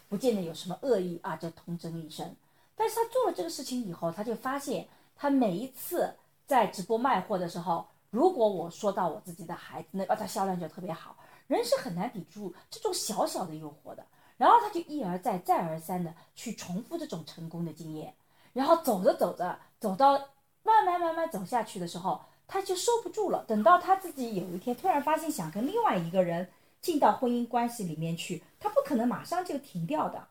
[0.07, 2.35] 不见得有什么恶意啊，就童真一生。
[2.75, 6.13] 但是他做了这个事情以后，他就发现他每一次
[6.45, 14.05] 在直播卖货的时候，如果我说到我自己的孩子，那，他销量就特别好，人是很难抵住这种小小的诱惑的。
[14.37, 18.13] 然后他就一而再、再而三的去重复这种成功的经验，
[18.53, 20.21] 然后走着走着，走到
[20.67, 23.45] 慢慢慢慢走下去的时候，他就收不住了。
[23.47, 26.45] 等到他自己有一天突然发现想跟另外一个人
[26.81, 30.27] 进到婚姻关系里面去，他不可能马上就停掉的。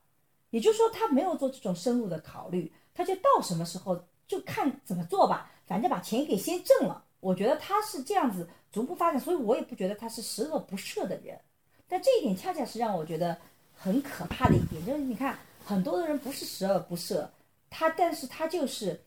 [0.50, 7.02] 也就是说，他没有做这种深入的考虑，他就到什么时候就看怎么做吧，反正把钱给先挣了。
[7.20, 11.40] 我觉得他是这样子逐步发展，所以我也不觉得他是十恶不赦的人。
[11.88, 13.36] 但这一点恰恰是让我觉得
[13.74, 17.26] 很可怕的一点，就是你看很多的人不是十恶不赦，
[17.68, 19.00] 他但是他就是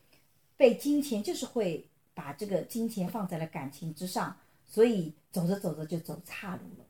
[0.60, 6.84] 被金钱，就是会把这个金钱放在了感情之上，所以走着走着就走岔路了。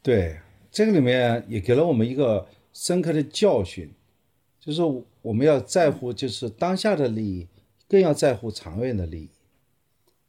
[0.00, 0.38] 对，
[0.70, 3.92] 这个里面也给了我们一个深刻的教训，
[4.60, 4.80] 就是
[5.20, 7.48] 我们要在乎就是当下的利益，
[7.88, 9.30] 更要在乎长远的利益，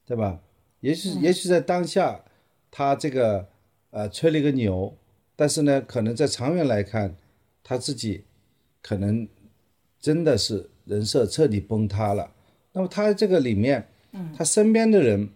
[0.03, 0.39] 对吧？
[0.79, 2.25] 也许也许在当下，
[2.71, 3.47] 他这个
[3.91, 4.97] 呃吹了一个牛，
[5.35, 7.15] 但是呢，可能在长远来看，
[7.63, 8.23] 他自己
[8.81, 9.27] 可能
[9.99, 12.33] 真的是人设彻底崩塌了。
[12.73, 13.87] 那么他这个里面，
[14.35, 15.29] 他身边的人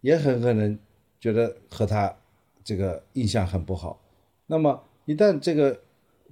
[0.00, 0.78] 也很可能
[1.20, 2.16] 觉得和他
[2.64, 4.00] 这个印象很不好。
[4.46, 5.82] 那么一旦这个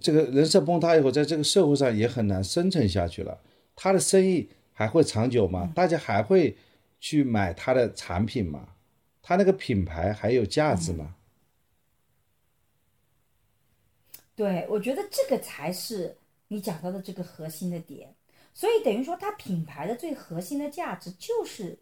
[0.00, 3.40] 这个人设崩塌以后，在这个社会上也很难生存下去了。
[3.76, 5.72] 他的生意还会长久吗？
[5.74, 6.56] 大家还会
[7.00, 8.68] 去买他的产品吗？
[9.22, 11.16] 他那个品牌还有价值吗？
[14.36, 16.16] 对，我觉得这个才是
[16.48, 18.14] 你讲到的这个核心的点。
[18.54, 21.76] 所以等于说，它品牌的最核心的价值就是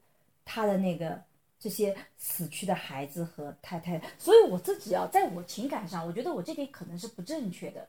[0.44, 1.22] 它的那个
[1.60, 4.02] 这些死去的孩子和太太。
[4.18, 7.86] 所以我自己啊，在我情感上，我觉得我这点可能是不正确的，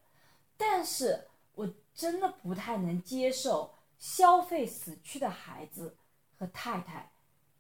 [0.58, 5.96] 但是我真的不太能接受消费死去的孩子
[6.38, 7.10] 和太太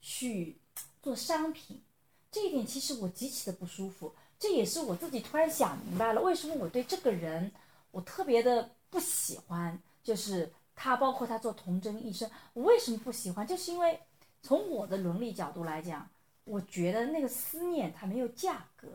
[0.01, 0.59] 去
[1.01, 1.81] 做商品，
[2.29, 4.13] 这一点其实我极其的不舒服。
[4.37, 7.49] 这也是我自己突然想明白了，为什么我对这个人
[7.91, 13.45] 我特别的不喜欢，就是他，包括他做童真一生，我为什么不喜欢？
[13.45, 13.99] 就是因为
[14.41, 16.09] 从我的伦理角度来讲，
[16.43, 18.87] 我觉得那个思念它没有价格，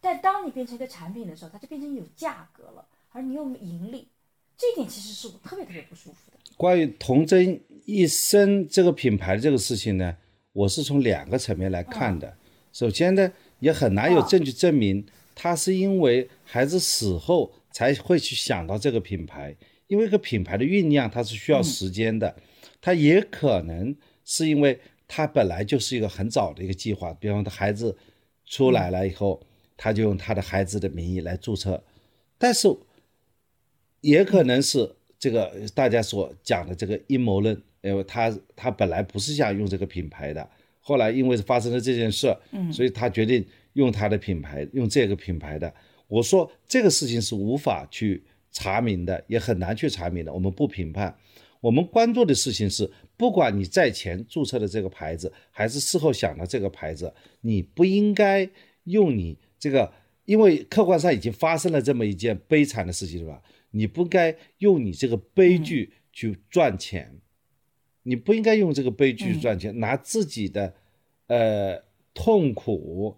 [0.00, 4.08] 但当你变成一个产品的时候，它就变成有价格了，而你又盈利，
[4.56, 6.38] 这一点其实是我特别特别不舒服的。
[6.56, 10.16] 关于童真一生这个品牌这个事情呢，
[10.52, 12.36] 我是从两个层面来看的。
[12.72, 13.32] 首先呢。
[13.60, 15.04] 也很难有证据证明
[15.34, 19.54] 他是因为孩子死后才会去想到这个品牌，
[19.90, 22.36] 因为一个品牌的酝酿它是需要时间的，
[22.80, 27.98] 它也可能是因为它本来就是一个很早的一个计划，比方他孩子
[28.46, 29.42] 出来了以后，
[29.76, 31.82] 他就用他的孩子的名义来注册，
[32.38, 32.68] 但是
[34.00, 40.48] 也可能是这个大家所讲的这个阴谋论，因为他他本来不是想用这个品牌的。
[40.78, 45.74] 后来因为发生了这件事，嗯，所以他决定用他的品牌，用这个品牌的。
[46.06, 50.32] 我说这个事情是无法去查明的，也很难去查明的。
[50.32, 51.16] 我们不评判，
[51.60, 58.48] 我们关注的事情是，不管你在前注册的这个牌子，还是事后想的这个牌子，你不应该
[58.84, 59.92] 用你这个，
[60.24, 63.42] 因为客观上已经发生了这么一件悲惨的事情，是吧？
[63.70, 67.20] 你不该用你这个悲剧去赚钱。
[68.02, 70.74] 你不应该用这个悲剧赚钱，拿自己的，
[71.26, 71.84] 呃
[72.14, 73.14] 痛苦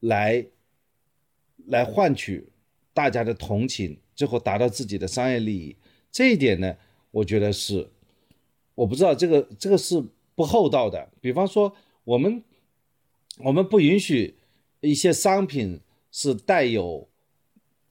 [0.00, 0.46] 来
[1.66, 2.46] 来换取
[2.92, 5.76] 大家的同情，最后达到自己的商业利益。
[6.10, 6.76] 这一点呢，
[7.12, 7.88] 我觉得是，
[8.74, 10.02] 我不知道这个这个是
[10.34, 11.08] 不厚道的。
[11.20, 12.42] 比方说，我们
[13.44, 14.34] 我们不允许
[14.80, 15.78] 一些商品
[16.10, 17.08] 是带有，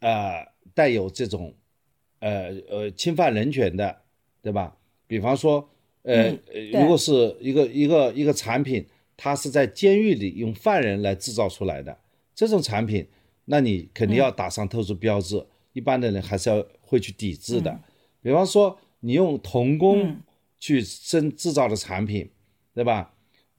[0.01, 1.55] 呃带有这种，
[2.19, 4.01] 呃呃侵犯人权的，
[4.41, 4.75] 对吧？
[5.07, 5.69] 比方说。
[6.03, 6.31] 呃，
[6.71, 8.85] 如果是一个一个一个产品，
[9.17, 11.97] 它是在监狱里用犯人来制造出来的
[12.33, 13.05] 这种产品，
[13.43, 15.45] 那你肯定要打上特殊标志，
[15.77, 17.79] 一般的人还是要会去抵制的。
[18.21, 20.17] 比方说，你用童工
[20.59, 22.29] 去生制造的产品，
[22.73, 23.13] 对吧？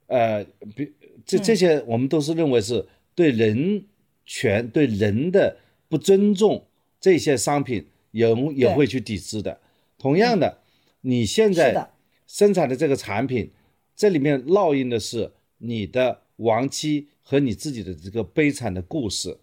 [0.08, 0.92] 呃，比
[1.24, 3.84] 这这些我们都是认为是对人
[4.26, 5.56] 权、对人的
[5.88, 6.66] 不尊重，
[7.00, 9.60] 这些商品也也会去抵制的。
[9.96, 10.58] 同样的，
[11.02, 11.90] 你现在。
[12.30, 13.50] 生产的这个产品，
[13.96, 19.38] 这里面烙印的是你的亡妻和你自己的这个悲惨的故事。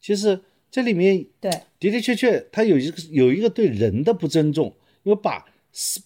[0.00, 0.40] 其实
[0.70, 5.44] 这里面对的的确确，他有一个有一个对人的不尊重，因为把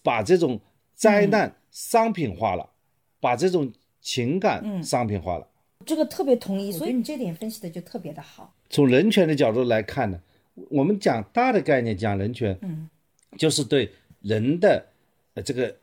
[0.03, 0.59] 把这种
[0.95, 2.71] 灾难商品化了，
[3.21, 5.47] 把这种情感商品化了。
[5.85, 8.55] 这个特别同意，所以你这点分析的就特别的好。
[8.71, 10.19] 从人权的角度来看呢，
[10.71, 12.89] 我们讲大的概念，讲人权，嗯，
[13.37, 13.91] 就是对
[14.23, 14.87] 人的
[15.35, 15.77] 呃这个。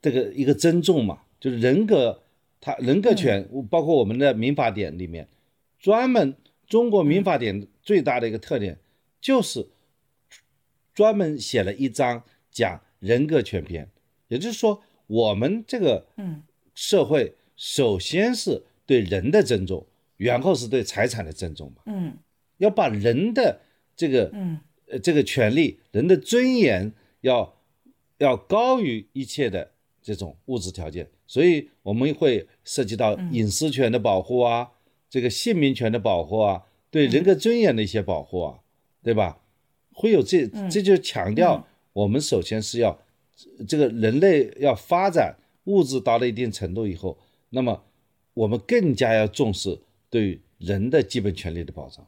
[0.00, 2.22] 这个一个尊重嘛，就是人格，
[2.60, 5.26] 他人格权，包括我们的民法典里面，
[5.80, 6.36] 专门
[6.68, 8.78] 中国民法典最大的一个特点，
[9.24, 9.66] 就是
[10.92, 13.88] 专门写了一章讲人格权篇。
[14.28, 16.42] 也就是说，我们这个嗯
[16.74, 19.86] 社会首先是对人的尊重，
[20.18, 21.82] 然后是对财产的尊重嘛。
[21.86, 22.18] 嗯，
[22.58, 23.62] 要把人的
[23.96, 27.52] 这个嗯呃这个权利，人的尊严要。
[28.18, 34.70] 要高于一切的这种物质条件，所以我们会涉及到隐私权的保护啊，
[35.10, 38.60] 这个姓名权的保护啊，对人格尊严的一些保护啊，
[39.04, 39.38] 对吧？
[39.92, 42.98] 会有这，这就强调我们首先是要
[43.68, 45.36] 这个人类要发展
[45.66, 47.16] 物质到了一定程度以后，
[47.50, 47.84] 那么
[48.32, 49.78] 我们更加要重视
[50.10, 52.04] 对人的基本权利的保障。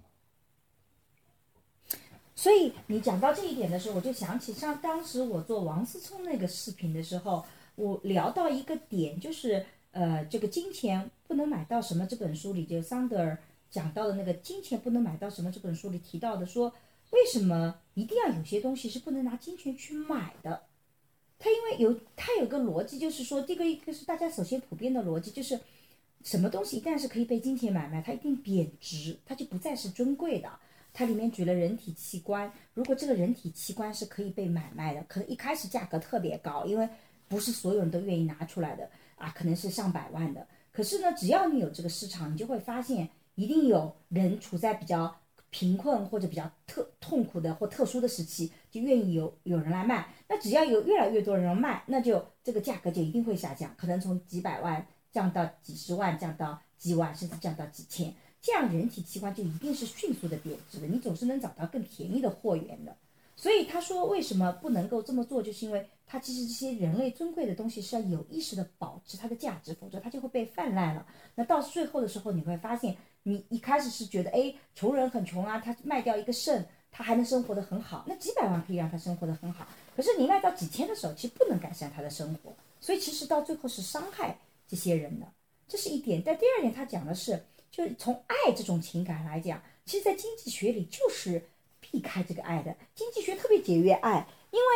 [2.35, 7.44] 所以你讲到这一点的时候，我就想起像当时我做王思聪那个视频的时候，
[7.76, 13.38] 我聊到一个点，就是呃，这个金钱不能买到什么这本书里就桑德尔
[13.70, 16.72] 讲到的那个金钱不能买到什么这本书里提到的，说
[17.11, 20.62] 为什么一定要有些东西是不能拿金钱去买的？
[21.38, 25.61] 他因为有他有个逻辑，就是说这个一个是大家首先普遍的逻辑，就是
[26.24, 30.51] 什么东西一旦是可以被金钱买卖，它一定贬值，它就不再是尊贵的。
[30.93, 36.89] 它里面举了人体器官，如果这个人体器官是可以被买卖的，可能一开始价格特别高，因为
[37.28, 40.47] 不是所有人都愿意拿出来的啊，可能是上百万的。
[40.72, 45.14] 可是呢，只要你有这个市场，你就会发现一定有人处在比较
[45.57, 50.12] 贫困或者比较特痛苦的或特殊的时期，就愿意有有人来卖。
[50.28, 58.12] 那只要有越来越多人卖，那就这个价格就一定会下降，可能从几百万降到几十万，降到几万，甚至降到几千。
[58.42, 62.94] 这样人体器官就一定是迅速的贬值的，你总是能找到更便宜的货源的。
[63.34, 71.07] 所以他说为什么不能够这么做，就是因为他其实这些人类尊贵的东西是要有意识的保持它的价值，否则它就会被泛滥了。
[71.34, 72.94] 那到最后的时候，你会发现，
[73.29, 79.66] 你一开始是觉得，哎，穷人很穷啊，他卖掉一个肾，他还能生活的很好，那几百万可以让他生活的很好。
[79.97, 85.27] 可是你卖到几千的时候，其实不能改善他的生活，所以其实到最后是伤害这些人的，
[85.66, 86.22] 这是一点。
[86.24, 91.43] 但第二点，他讲的是，就是从爱这种情感来讲，其实，在经济学里就是
[91.81, 92.77] 避开这个爱的。
[92.95, 94.66] 经济学特别节约爱，因为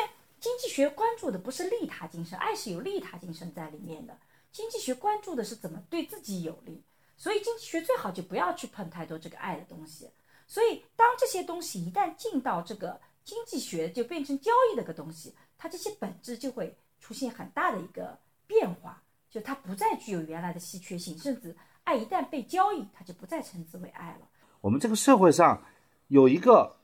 [0.41, 4.19] 经济学关注的不是利他精神，爱是有利他精神在里面的。
[4.51, 6.83] 经济学关注的是怎么对自己有利，
[7.21, 10.09] 所以经济学最好就不要去碰太多这个爱的东西。
[10.49, 21.55] 所以，当这些东西一旦进到这个经济学，就变成交易的个东西，它这些本质就会出现很大的一个变化，就它不再具有原来的稀缺性，甚至
[21.85, 24.27] 爱一旦被交易，它就不再称之为爱了。
[24.63, 25.63] 我们这个社会上
[26.09, 26.79] 有一个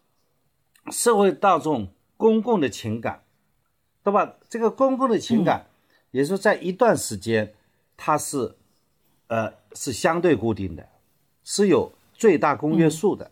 [0.91, 3.25] 社会大众公共的情感，
[4.05, 4.37] 对吧？
[4.51, 5.71] 这个公共的情感，
[6.11, 7.55] 也是在一段时间，
[7.97, 8.56] 它是
[9.29, 10.89] 呃是相对固定的，
[11.45, 13.31] 是有最大公约数的。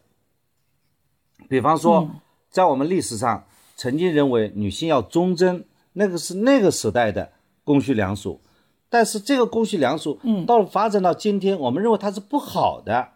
[1.49, 2.09] 比方说，
[2.51, 3.45] 在我们历史上
[3.77, 5.65] 曾经认为女性要忠贞，
[5.95, 7.33] 那个是那个时代的
[7.65, 8.41] 公序良俗。
[8.89, 13.09] 但是这个公序良俗，嗯，到了发展到今天，我们认为它是不好的。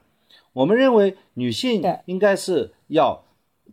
[0.52, 3.24] 我们认为女性应该是要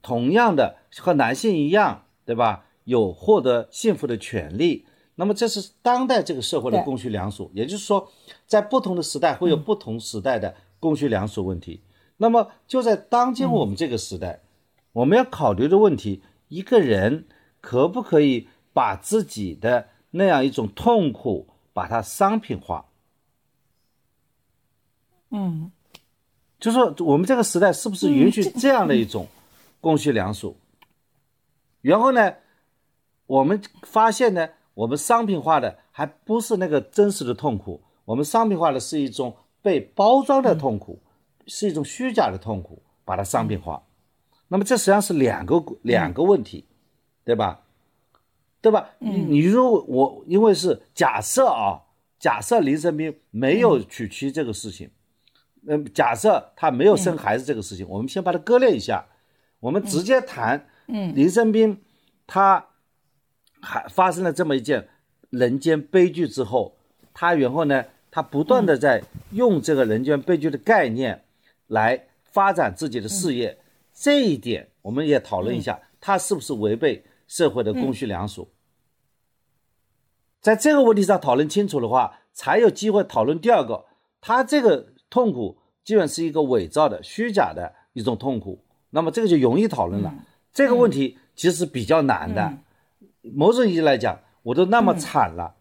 [0.04, 2.66] 同样的和男性一样，对吧？
[2.84, 4.86] 有获得幸福的权利。
[5.16, 8.12] 那么这是当代这个社会的公序良俗，也就是说，
[8.46, 11.82] 在不同的时代会有不同时代的公序良俗问题。
[12.18, 14.42] 那么就在当今我们这个时代。
[14.94, 17.28] 我们要考虑的问题，一个人
[17.60, 22.86] 可不可以把自己的那样一种痛苦，把它商品化？
[25.32, 25.70] 嗯，
[26.62, 29.28] 就说我们这个时代是不是允许这样的一种
[29.82, 30.56] 公序良俗？
[31.82, 32.36] 然后呢，
[33.26, 41.02] 我们发现呢，我们商品化的还不是那个真实的痛苦，我们商品化的是一种被包装的痛苦，
[41.48, 43.82] 是一种虚假的痛苦，把它商品化。
[44.50, 46.66] 那么这实际上是两个两个问题，
[47.24, 47.62] 对吧？
[48.62, 48.90] 对吧？
[49.00, 51.82] 你你如果我因为是假设啊，
[52.20, 54.90] 假设林生斌没有娶妻这个事情，
[55.68, 59.06] 嗯，假设他没有生孩子这个事情，我们先把它割裂一下，
[59.60, 61.82] 我们直接谈，嗯，林生斌
[62.28, 62.66] 他
[63.66, 64.88] 还发生了这么一件
[65.32, 66.78] 人间悲剧之后，
[67.14, 71.24] 他然后呢，他不断的在用这个人间悲剧的概念
[71.68, 73.58] 来发展自己的事业。
[73.92, 78.48] 这一点我们也讨论一下，他是不是违背社会的公序良俗？
[80.40, 83.86] 在这个问题上讨论清楚的话，才有机会讨论第二个。
[84.22, 90.14] 他这个痛苦基本是一个伪造的、虚假的一种痛苦，那么这个就容易讨论了。
[90.54, 92.58] 这个问题其实比较难的。
[93.34, 95.56] 某种意义来讲，我都那么惨了，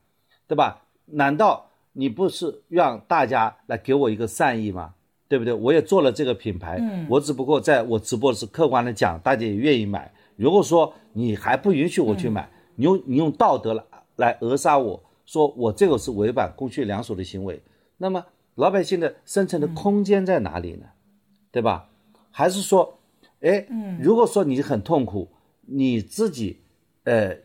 [0.47, 0.83] 对吧？
[1.07, 4.95] 难道你不是让大家来给我一个善意吗？
[5.29, 5.53] 对不对？
[5.53, 10.13] 我也做了这个品牌，我只不过在我直播是客观的讲，大家也愿意买。
[10.37, 13.85] 如果说你还不允许我去买，你用你用道德来
[14.17, 17.63] 来扼杀我，说我这个是违反公序良俗的行为，
[17.97, 20.87] 那么老百姓的生存的空间在哪里呢？
[21.51, 21.89] 对吧？
[22.31, 22.99] 还是说，
[23.41, 23.67] 哎，
[24.01, 25.29] 如果说你很痛苦，
[25.63, 26.61] 你自己，
[27.05, 27.37] 呃，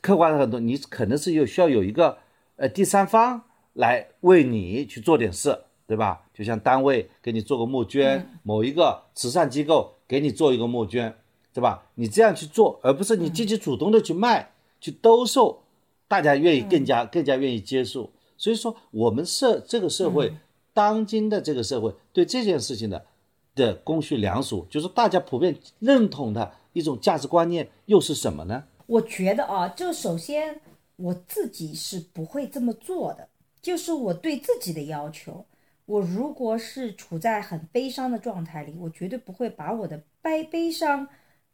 [0.00, 2.18] 客观的很多，你可能是有需要有一个
[2.56, 3.42] 呃第三方
[3.74, 5.58] 来为你去做点事。
[5.88, 6.20] 对吧？
[6.34, 11.14] 就像单位给你做个募捐，某一个慈善机构给你做一个募捐，
[11.54, 11.84] 对吧？
[11.94, 14.50] 你这样去做，而不是你积极主动的去卖、
[14.80, 15.62] 去兜售，
[16.08, 18.10] 大家愿意更加更加愿意接受。
[18.36, 20.34] 所以说，我们社这个社会，
[20.74, 23.06] 当今的这个社会对这件事情的
[23.54, 28.64] 的公序良俗，就是大家普遍认同的一种价值观念，又是什么呢？
[28.86, 30.60] 我觉得啊，就首先
[30.96, 33.28] 我自己是不会这么做的，
[33.60, 35.44] 就是我对自己的要求。
[35.84, 41.06] 我如果是处在很悲伤的状态里，我绝对不会把我的悲悲伤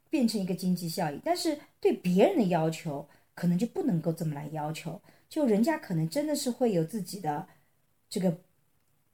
[0.08, 1.20] 变成一个经济效益。
[1.22, 5.00] 但是对别人的要求，可能就不能够这么来要求。
[5.28, 7.46] 就人家可能真的是会有自己的
[8.08, 8.34] 这个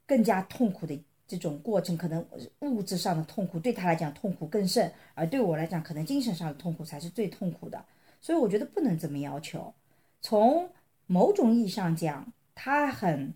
[0.05, 0.97] 更加痛苦的
[1.27, 2.25] 这种过程，可能
[2.59, 7.83] 物质上的痛苦对他来讲痛苦更甚，而对我来讲，可能精神上的痛苦才是最痛苦的。
[8.21, 9.73] 所以我觉得不能这么要求。
[10.21, 10.69] 从
[11.07, 13.33] 某种意义上讲，他很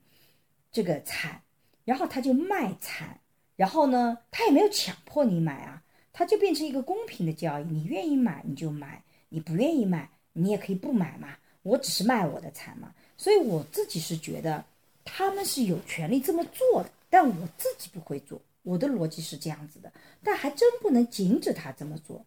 [0.72, 1.42] 这个惨。
[1.86, 3.20] 然后他就卖惨，
[3.58, 14.64] 然后呢，他也没有强迫你买啊，他就变成一个公平的交易，你愿意买你就买，你不愿意买你也可以不买嘛，我只是卖我的惨嘛，所以我自己是觉得
[15.04, 19.92] 他们是有权利这么做的，但我自己不会做，我的逻辑是这样子的，
[20.24, 22.26] 但还真不能禁止他这么做，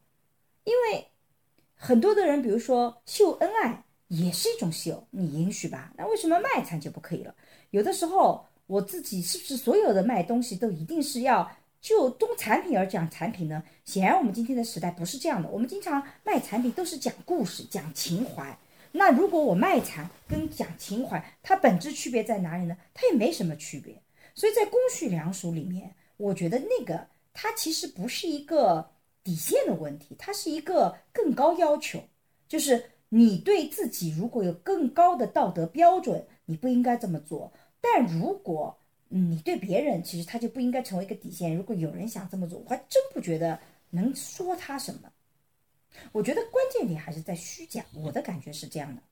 [0.65, 1.07] 因为
[1.77, 5.93] 很多的人，比如说秀恩爱也是一种秀，你允许吧？
[5.97, 7.35] 那为什么卖惨就不可以了？
[7.71, 11.49] 有的时候我自己是不是所有的卖东西都一定是要
[11.81, 13.63] 就东产品而讲产品呢？
[13.85, 18.59] 显然我们今天的时代不是这样的，我们经常卖产品都是讲故事、讲情怀。
[18.93, 22.77] 那如果我卖惨跟讲情怀，它本质区别在哪里呢？
[22.95, 23.95] 它也没什么区别。
[24.35, 28.89] 所以在公序良俗里面，我觉得那个它其实不是一个
[29.27, 31.99] 底线的问题，它是一个更高要求，
[32.47, 37.53] 就是你对自己如果有更高的道德标准，你不应该这么做。
[37.81, 41.57] 但如果你对别人，其实他就不应该成为一个底线。
[41.57, 43.59] 如果有人想这么做，我还真不觉得
[43.91, 45.11] 能说他什么。
[46.13, 49.03] 我觉得关键点还是在虚假，我的感觉是这样的。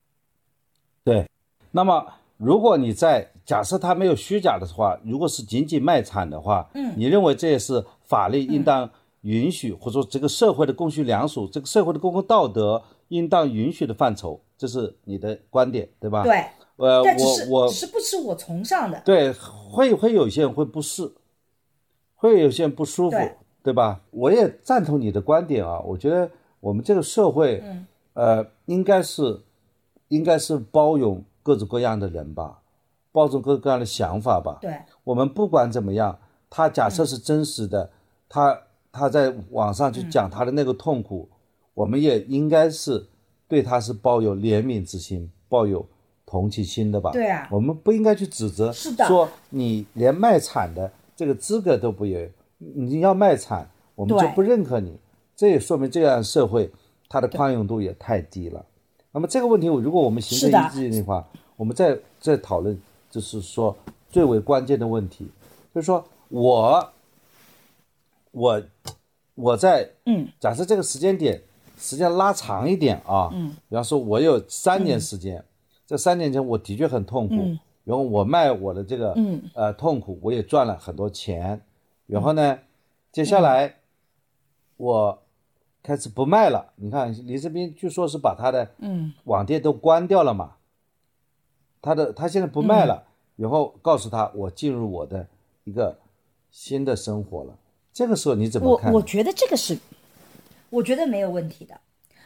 [1.03, 1.29] 对，
[1.71, 2.05] 那么
[2.37, 8.89] 如果你在假设他没有虚假的话，如果是仅仅卖惨的话，嗯，你认为这也是法律应当
[9.25, 16.23] 允许，或者说这个社会的公序良俗、这个社会的公共道德应当允许的范畴，这是你的观点，对吧？
[16.23, 16.45] 对，
[16.75, 17.01] 呃，
[17.49, 19.01] 我我只是不是我崇尚的。
[19.03, 21.11] 对，会会有些人会不适，
[22.13, 24.01] 会有些人不舒服，对对吧？
[24.11, 29.41] 我也赞同你的观点啊，我觉得我们这个社会，嗯，呃，应该是
[30.09, 32.59] 应该是包容各种各样的人吧，
[33.11, 34.59] 包容各种各样的想法吧。
[34.61, 37.89] 对，我们不管怎么样，他假设是真实的，
[38.29, 38.61] 他
[38.95, 41.27] 他在网上去讲他的那个痛苦，
[41.73, 43.05] 我们也应该是
[43.47, 45.85] 对他是抱有怜悯之心，抱有
[46.25, 47.11] 同情心的吧？
[47.11, 52.25] 对啊我们不应该去指责，是的说你连卖惨的这个资格都不有，
[52.57, 54.97] 你要卖惨，我们就不认可你。
[55.35, 56.71] 这也说明这样社会
[57.09, 58.65] 它的宽容度也太低了。
[59.11, 61.27] 那么这个问题，如果我们形成一致的话，
[61.57, 62.79] 我们再再讨论，
[63.11, 63.75] 就是说
[64.09, 65.27] 最为关键的问题，
[65.73, 66.93] 就是说我
[68.35, 68.61] 我
[69.33, 70.27] 我在嗯。
[70.39, 71.41] 假设这个时间点
[71.77, 75.43] 时间拉长一点啊，嗯，比方说我有三年时间，
[75.87, 77.59] 这三年前我的确很痛苦，嗯。
[77.85, 79.41] 然后我卖我的这个嗯。
[79.53, 81.61] 呃痛苦，我也赚了很多钱，
[82.07, 82.59] 然后呢，
[83.11, 83.75] 接下来
[84.77, 85.23] 我
[85.81, 86.73] 开始不卖了。
[86.75, 89.13] 你看李志斌据说是把他的嗯。
[89.23, 90.55] 网店都关掉了嘛，
[91.81, 93.07] 他的他现在不卖了，
[93.37, 95.27] 然后告诉他我进入我的
[95.63, 95.97] 一个
[96.51, 97.57] 新的生活了。
[97.95, 98.91] 这个时候你怎么看？
[98.91, 99.79] 我我觉得这个是，
[100.69, 101.79] 我觉得没有问题的。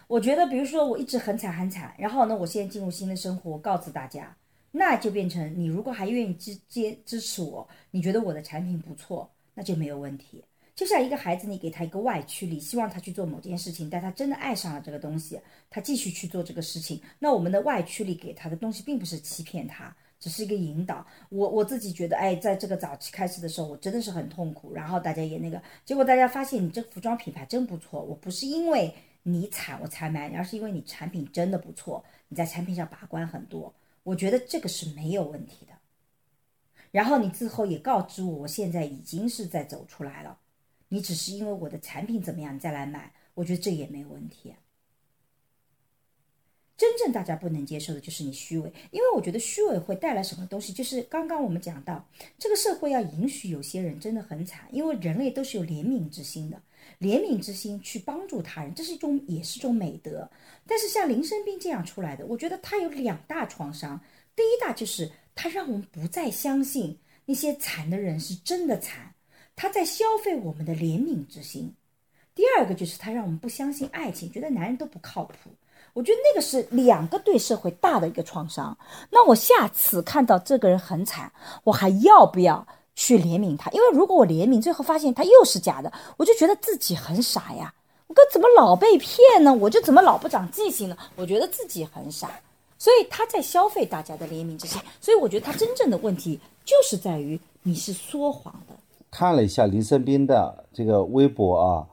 [0.08, 4.36] 我觉得，比如说我一直很惨很惨，然后呢，我现在进入新的生活，我告诉大家，
[4.72, 10.44] 那就变成你如果还愿意支接支持我，你觉得我的产品不错，那就没有问题。
[10.74, 15.40] 就像一个孩子，你给他一个外驱力，希望他去做某件事情，但他真的爱上了这个东西，
[15.70, 17.00] 他继续去做这个事情。
[17.20, 21.06] 那我们的外驱力给他的东西，并不是欺骗他，只是一个引导。
[21.30, 24.74] 我我自己觉得，哎，在这个早期开始的时候，我真的是很痛苦。
[24.74, 28.02] 然后大家也那个，结果大家发现你这个服装品牌真不错。
[28.04, 28.94] 我不是因为
[29.24, 33.74] 你惨我才买，而是因为你产品真的不错，你在产品上把关很多。
[34.04, 35.74] 我觉得这个是没有问题的。
[36.92, 40.38] 然后你之后也告知我，我现在已经是在走出来了。
[40.88, 44.54] 你只是因为我的产品怎么样，你再来买，我觉得这也没有问题。
[46.80, 50.72] 真正大家不能接受的就是你虚伪，因为我觉得虚伪会带来什么东西？
[50.72, 52.08] 就是刚刚我们讲到，
[52.38, 56.62] 这个社会要允许有些人真的很惨，因为人类都是有怜悯之心的，
[56.98, 60.32] 怜悯之心去帮助他人，这是一种也是一种美德。
[60.66, 64.00] 但是像林生斌这样出来的，我觉得他有两大创伤，
[64.34, 69.14] 第一大就是他让我们不再相信那些惨的人是真的惨，
[69.54, 71.76] 他在消费我们的怜悯之心。
[72.40, 75.34] 第二个就是他让我们不相信爱情，觉得男人都不靠谱。
[75.92, 78.78] 我觉得那个是两个对社会大的一个创伤。
[79.10, 81.30] 那我下次看到这个人很惨，
[81.66, 82.66] 我还要不要
[82.96, 83.70] 去怜悯他？
[83.72, 87.74] 因为如果我怜悯，最后发现他又是假的，我就觉得自己很傻呀。
[88.08, 89.54] 我哥怎么老被骗呢？
[89.54, 90.98] 我就怎么老不长记性呢？
[91.18, 92.32] 我觉得自己很傻。
[92.78, 94.82] 所以他在消费大家的怜悯之心。
[95.02, 98.74] 所以我觉得他真正的问题就是在于你是说谎的。
[99.12, 101.86] 看了一下林生斌的这个微博啊，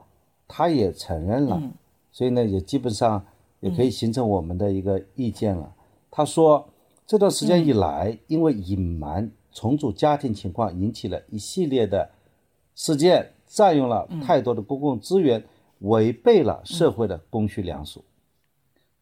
[0.46, 1.72] 他也承认了，嗯。
[2.12, 3.22] 所以呢，也基本上
[3.60, 5.74] 也可以形成我们的一个意见了。
[6.10, 6.66] 他说，
[7.06, 12.08] 这段时间以来，因为隐瞒重组家庭情况，引起了一系列的
[12.74, 15.44] 事件，占用了太多的公共资源，
[15.80, 18.02] 违背了社会的公序良俗。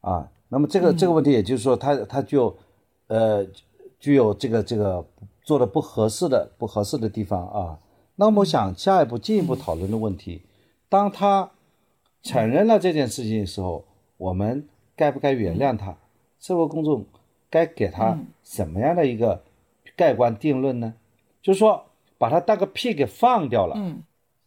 [0.00, 2.56] 啊，那么这个这个问题，也就是说，他他就
[3.06, 3.46] 呃
[4.00, 5.06] 具有这个这个
[5.44, 7.78] 做的不合适的不合适的地方啊。
[8.16, 10.42] 那么我想下一步进一步讨论的问题，
[10.88, 11.50] 当他
[12.22, 13.84] 承认了这件事情的时候，
[14.16, 15.96] 我们该不该原谅他？
[16.40, 17.04] 社会公众
[17.48, 19.42] 该给他什么样的一个
[19.96, 20.94] 盖棺定论呢？
[21.42, 21.84] 就是说，
[22.18, 24.02] 把他当个屁给放掉了，嗯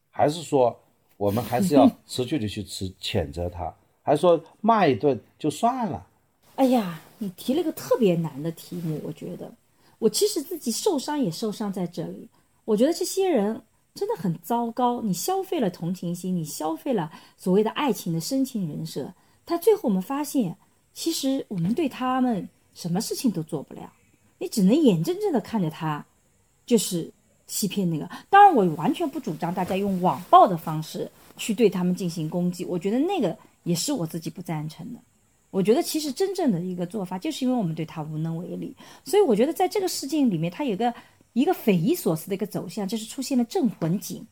[0.10, 0.80] 还是说
[1.16, 6.08] 我们还是要持续的去持谴责他， 还是说骂一顿就算了。
[6.56, 9.52] 哎呀，你提了个特别难的题目，我觉得
[10.00, 12.28] 我其实自己受伤也受伤在这里。
[12.66, 13.62] 我觉得这些人
[13.98, 19.12] 真的很糟糕，你消费了同情心，你消费了所谓的爱情的深情人设，
[19.45, 20.56] 他最后我们发现，
[20.93, 23.91] 其实我们对他们什么事情都做不了，
[24.38, 26.06] 你只能眼睁睁的看着他，
[26.66, 27.12] 就是
[27.48, 28.08] 欺骗那个。
[28.30, 35.00] 当然，我完全不主张大家用网暴的方式去对他们进行攻击，我觉得那个也是我自己不赞成的。
[35.50, 38.76] 我觉得其实真正的一个做法，就是因为我们对他无能为力，
[39.06, 40.93] 所以我觉得在这个事件里面，他有个
[41.38, 44.26] 一个匪夷所思的一个走向，就是出现了镇魂井，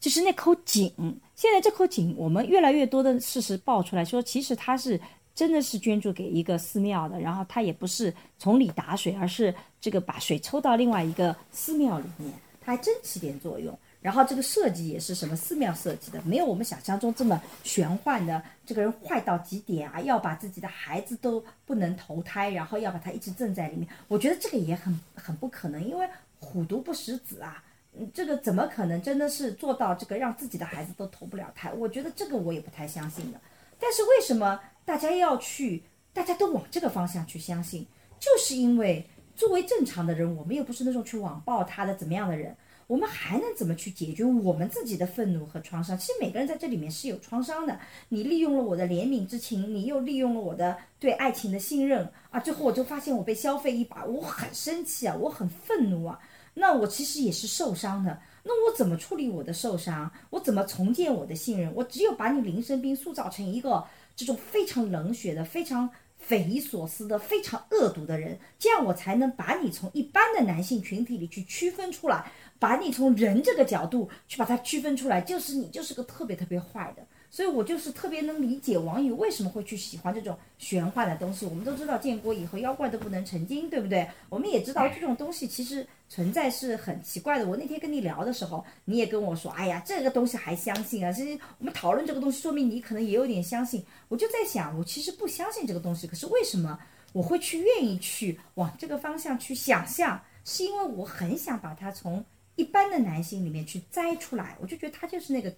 [0.00, 0.92] 就是那口井。
[1.36, 5.00] 现在这口井，我们越来越多的事实爆出来说，其实它是
[5.36, 13.78] 真的是捐助给一个寺庙的，然后它也不是从里打水，而是这个把水抽到另外一个寺庙里面，它还真起点作用。
[14.00, 18.42] 然后这个设计也是什么寺庙设计的，没有我们想象中这么玄幻的。
[18.64, 23.86] 这个人坏到极点啊，要把自己的孩子都不能投胎，然后要把他一直镇在里面。
[24.08, 31.70] 我觉得这个也很很不可能，因为虎毒不食子啊，嗯，这个怎么可能真的是做到这个让自己的孩子都投不了胎？
[31.72, 33.40] 我觉得这个我也不太相信的。
[33.78, 35.82] 但是为什么大家要去，
[36.14, 37.86] 大家都往这个方向去相信？
[38.18, 39.04] 就是因为
[39.36, 42.56] 作为正常的人，我们又不是那种去网暴他的怎么样的人。
[42.90, 45.96] 我们还能怎么去解决我们自己的愤怒和创伤？
[45.96, 47.78] 其实每个人在这里面是有创伤的。
[48.08, 52.40] 你利用了我的怜悯之情，你又利用了我的对爱情的信任啊！
[52.40, 56.18] 最后我就发现我被消费一把，我很生气啊，我很愤怒啊。
[56.52, 58.20] 那我其实也是受伤的。
[58.42, 60.10] 那我怎么处理我的受伤？
[60.30, 61.72] 我怎么重建我的信任？
[61.76, 63.84] 我只有把你林生斌塑造成一个
[64.16, 65.88] 这种非常冷血的、非常
[66.20, 72.30] 匪夷所思的、非常恶毒的人，这样我才能把你从一般的男性群体里去区分出来。
[72.60, 81.46] 把你从人这个角度去把它区分出来，就是你就是个特别特别坏的，所以我就是特别能理解网友为什么会去喜欢这种玄幻的东西。
[81.46, 84.06] 我们都知道建国以后妖怪都不能成精，对不对？
[84.28, 87.46] 我们也知道这种东西其实存在是很奇怪的。
[87.46, 91.12] 我那天跟你聊的时候，你也跟我说，哎呀，这个东西还相信啊？
[91.12, 93.84] 其实我们讨论这个东西，说明你可能也有点相信。
[94.08, 96.76] 我就在想，我其实不相信这个东西，可是为什么
[97.12, 100.20] 我会去愿意去往这个方向去想象？
[100.44, 102.24] 是因为我很想把它从。
[102.56, 105.50] 一般的男性里面去摘出来，我就觉得他就是那个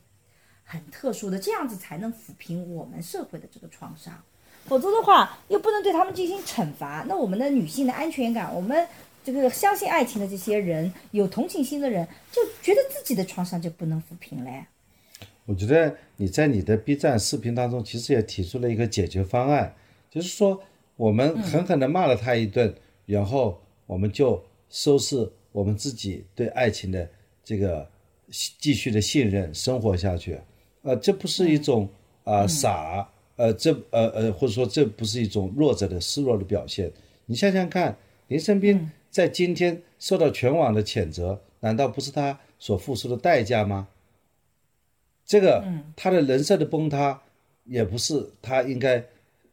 [0.64, 4.12] 很特殊的，这样子才能抚平我们社会的这个创伤，
[4.66, 7.04] 否则的话又不能对他们进行惩罚。
[7.08, 8.86] 那我们的女性的安全感，我们
[9.24, 14.64] 这个相信爱情的这些人，有同情心的人，就觉得自己的创伤就不能抚平嘞。
[15.46, 19.74] 我觉得你在你的 B 站视频当中，其实也提出了一个解决方案，
[20.10, 20.62] 就是说
[20.96, 22.74] 我们狠狠地骂了他一顿，
[23.06, 25.30] 然后我们就收拾。
[25.52, 27.06] 我们自己对爱情的
[27.44, 27.86] 这个
[28.58, 30.40] 继续的信任，生活下去，
[30.82, 31.88] 呃，这不是一种
[32.24, 36.92] 啊傻，呃，这呃呃，或者说这不是一种弱者的示弱的表现。
[37.26, 37.96] 你想想看，
[38.28, 43.88] 林生斌在今天受到全网的谴责，难道不是他所付出的代价吗？
[45.24, 45.64] 这个
[45.96, 47.20] 他的人设的崩塌，
[47.64, 49.02] 也不是他应该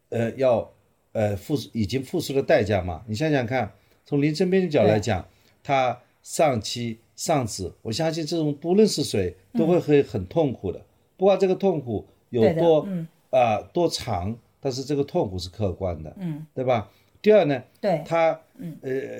[0.09, 0.69] 呃要
[1.13, 3.03] 呃付已经付出的代价吗？
[3.07, 3.71] 你想想看，
[4.05, 5.25] 从林生斌的角度来讲。
[5.61, 10.81] 他丧妻丧子，我相信这种不论是谁都会会很痛苦的。
[11.19, 12.87] 不管这个痛苦有多
[13.29, 16.89] 啊多长，但是这个痛苦是客观的，嗯，对吧？
[17.21, 18.39] 第二呢，对他，
[18.81, 19.19] 呃，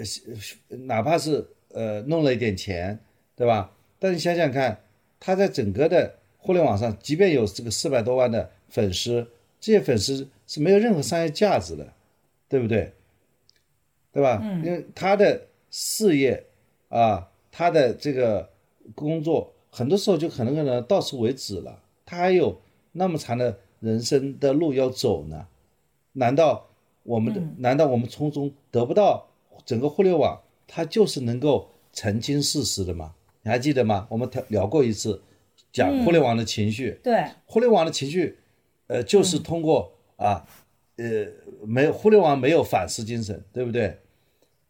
[0.87, 2.97] 哪怕是呃弄了一点钱，
[3.35, 3.71] 对吧？
[3.99, 4.79] 但你想想看，
[5.19, 9.27] 他在整个的互联网上，即便有这个四百多万的粉丝，
[9.59, 11.93] 这些粉丝是没有任何商业价值的，
[12.47, 12.93] 对不对？
[14.13, 14.39] 对吧？
[14.41, 15.45] 嗯，因为他的。
[15.71, 16.43] 事业，
[16.87, 18.49] 啊，他的这个
[18.95, 21.79] 工作很多时候就可能可能到此为止了，
[22.09, 22.59] 他还有
[22.93, 25.45] 那么长的人生的路要走呢。
[26.13, 26.67] 难道
[27.03, 29.27] 我们的难道我们从中得不到
[29.63, 33.13] 整个互联网它就是能够澄清事实的吗？
[33.43, 34.07] 你还记得吗？
[34.09, 35.21] 我们聊聊过一次，
[35.71, 36.99] 讲互联网的情绪。
[37.03, 38.39] 对，互联网的情绪，
[38.87, 40.43] 呃，就是通过啊，
[40.97, 41.27] 呃，
[41.63, 43.99] 没有互联网没有反思精神，对不对？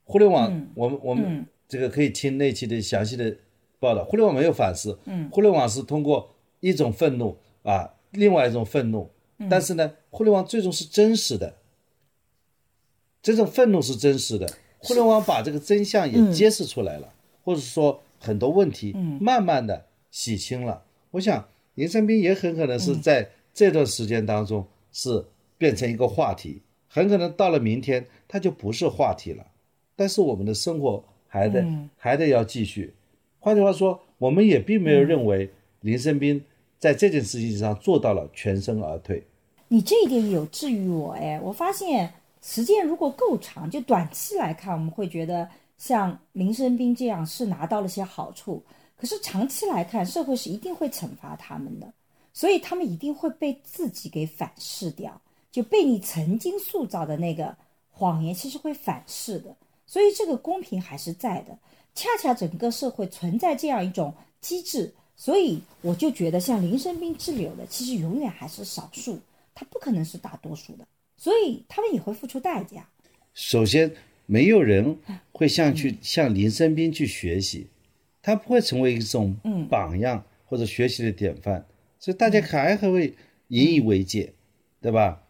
[0.04, 3.34] 互联网，我们我们这个可以听那期的详细的
[3.80, 4.04] 报道。
[4.04, 9.10] 互联网没有反思，嗯互联网是通过一种愤怒啊，另外一种愤怒。
[9.50, 11.56] 但是呢，互联网最终是真实的，
[13.22, 14.52] 这种愤怒是真实的。
[14.80, 20.84] 互联网把这个真相也揭示出来了，或者说很多问题慢慢的洗清了。
[21.12, 25.26] 我想林生斌也很可能是在这段时间当中是
[25.58, 29.46] 变成一个话题，很可能到了明天他就不是话题了。
[29.96, 31.66] 但是我们的生活还得
[31.98, 32.94] 还得要继续。
[33.40, 35.50] 换句话说，我们也并没有认为
[35.82, 36.44] 林生斌
[36.80, 39.24] 在这件事情上做到了全身而退。
[39.68, 42.12] 你这一点有治愈我哎，我发现
[42.42, 48.64] 时间如果够长，就短期来看，我们会觉得像林生斌这样是拿到了些好处，
[48.98, 51.94] 可是长期来看，社会是一定会惩罚他们的，
[52.34, 55.22] 所以他们一定会被自己给反噬掉，
[55.52, 57.56] 就被你曾经塑造的那个
[57.92, 59.56] 谎言，其实会反噬的。
[59.86, 61.58] 所以这个公平还是在的，
[61.94, 69.20] 恰恰整个社会存在这样一种机制，所以我就觉得像林生斌之流的，其实永远还是少数，
[69.54, 72.88] 他不可能是大多数的，所以他们也会付出代价。
[73.34, 73.92] 首先，
[74.26, 74.98] 没有人
[75.34, 77.68] 会像去向林生斌去学习，
[78.22, 79.36] 他不会成为一种
[79.70, 81.66] 榜样或者学习的典范，
[82.00, 83.14] 所以大家还还会
[83.50, 84.34] 引以为戒，
[84.80, 85.22] 对吧？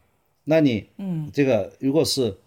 [0.43, 2.37] 那你，嗯，这个如果是。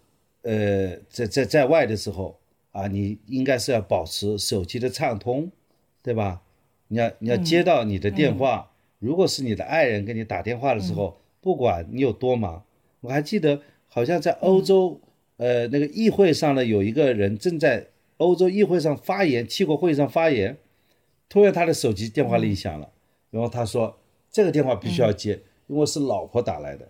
[0.45, 2.37] 呃，在在在外的时候
[2.71, 5.49] 啊，你应该是要保持手机的畅通，
[6.01, 6.41] 对吧？
[6.93, 8.69] 你要你要接到你的电话，
[8.99, 12.63] 如果是你的爱人给你打电话的时候，不管你有多忙，
[13.01, 15.01] 我还记得好像在欧洲，
[15.37, 17.87] 呃，那个议会上呢，有一个人正在
[18.17, 20.55] 欧洲议会上发言，七国会议上发言，
[21.27, 22.87] 突然他的手机电话铃响了，
[23.31, 23.97] 然后他说
[24.29, 26.87] 这个电话必须要接，因为是老婆打来的，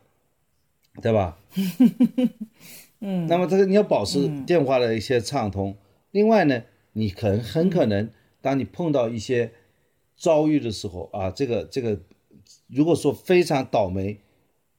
[1.01, 1.39] 对吧？
[2.99, 5.78] 嗯，那么这个你要保持电话的一些畅通。
[6.12, 8.10] 另外呢，你可能很可能，
[8.41, 9.51] 当你碰到一些
[10.24, 11.99] 遭遇的时候啊，这个这个，
[12.67, 14.17] 如果说非常倒霉，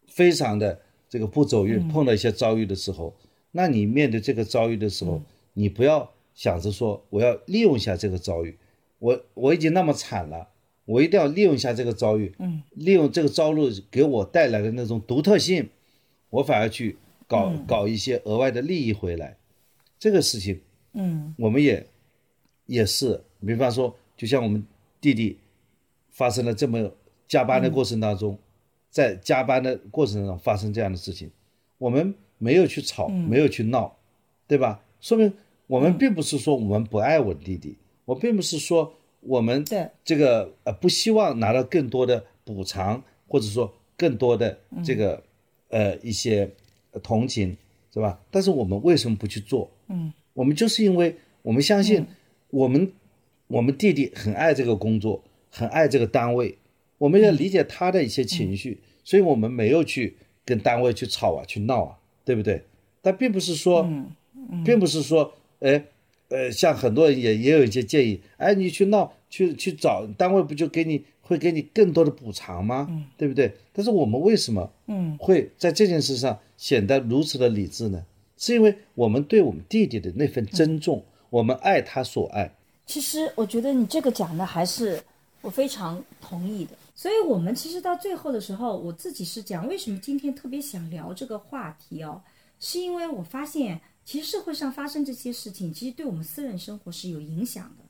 [0.09, 3.15] 非常的这个不走运，碰到一些遭遇的时候，
[3.51, 5.21] 那你面对这个遭遇的时候，
[5.53, 8.57] 你不要想着说我要利用一下这个遭遇，
[8.99, 10.49] 我我已经那么惨了，
[10.87, 15.69] 我一定要利用一下这个遭遇，嗯，利用这个遭遇给我带来的那种独特性，
[16.31, 16.97] 我反而去。
[17.27, 19.39] 搞搞一些额外的利益回来，
[19.99, 20.61] 这个事情，
[20.93, 21.87] 嗯，我们也
[22.67, 24.63] 也是，比方说，就像我们
[25.05, 25.39] 弟弟
[26.09, 26.91] 发生了这么
[27.29, 28.39] 加班的过程当中，
[28.89, 31.31] 在加班的过程中发生这样的事情，
[31.77, 33.95] 我们没有去吵，没有去闹，
[34.49, 34.83] 对吧？
[35.01, 35.31] 说明
[35.67, 37.77] 我们并不是说我们不爱我弟弟，
[38.07, 39.63] 我并不是说我们
[40.03, 45.23] 这个呃不希望拿到更多的补偿，或者说更多的这个
[45.69, 46.51] 呃一些。
[47.03, 47.57] 同情
[47.93, 48.21] 是吧？
[48.31, 49.69] 但是我们为什么不去做？
[49.89, 52.07] 嗯，我们就是因为我们相信
[52.51, 52.93] 我们
[53.47, 56.59] 我们弟弟很爱这个工作，很爱这个单位，
[56.99, 62.63] 我们要理解他的一些情绪，所以我们没有去跟单位去吵啊，去闹啊，对不对？
[63.03, 63.89] 但并不是说，
[64.65, 65.85] 并不是说，哎，
[66.29, 71.05] 呃，像很多人也也有一些建议，哎，你去闹，去去找单位，不就给你？
[71.27, 72.87] 会给你更多的补偿吗？
[72.91, 73.51] 嗯，对不对？
[73.73, 78.05] 但是我们为什么嗯会在这件事上显得如此的理智呢？
[78.37, 82.53] 是因为我们对我们弟弟的那份尊重，我们爱他所爱。
[82.87, 85.03] 其实我觉得你这个讲的还是
[85.41, 86.77] 我非常同意的。
[86.95, 92.23] 所以，我们其实到最后的时候，我自己是讲为什么今天特别想聊这个话题哦，
[92.61, 97.85] 是因为我发现其实社会上发生这些事情，其实对我们私人生活是有影响的。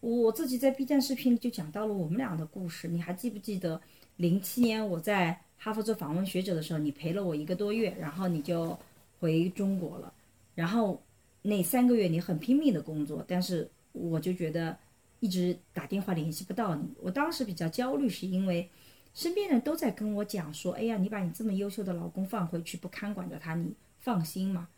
[0.00, 3.80] 我自己在 B 站视频里就讲到了我们俩的故事，你还记不记得？
[4.16, 8.78] 零七年我在哈佛做访问学者的时候，你陪了我一个多月，然后你就
[9.18, 10.12] 回中国了。
[10.54, 11.00] 然后
[11.42, 14.76] 那三个月你很拼命的工作，但是我就觉得
[15.20, 16.86] 一直打电话联系不到你。
[17.00, 18.68] 我当时比较焦虑，是因为
[19.14, 24.68] 身边人都在跟我讲说：“哎呀，你把你这么优秀的老公放回去，不看管着他，你放心吗？”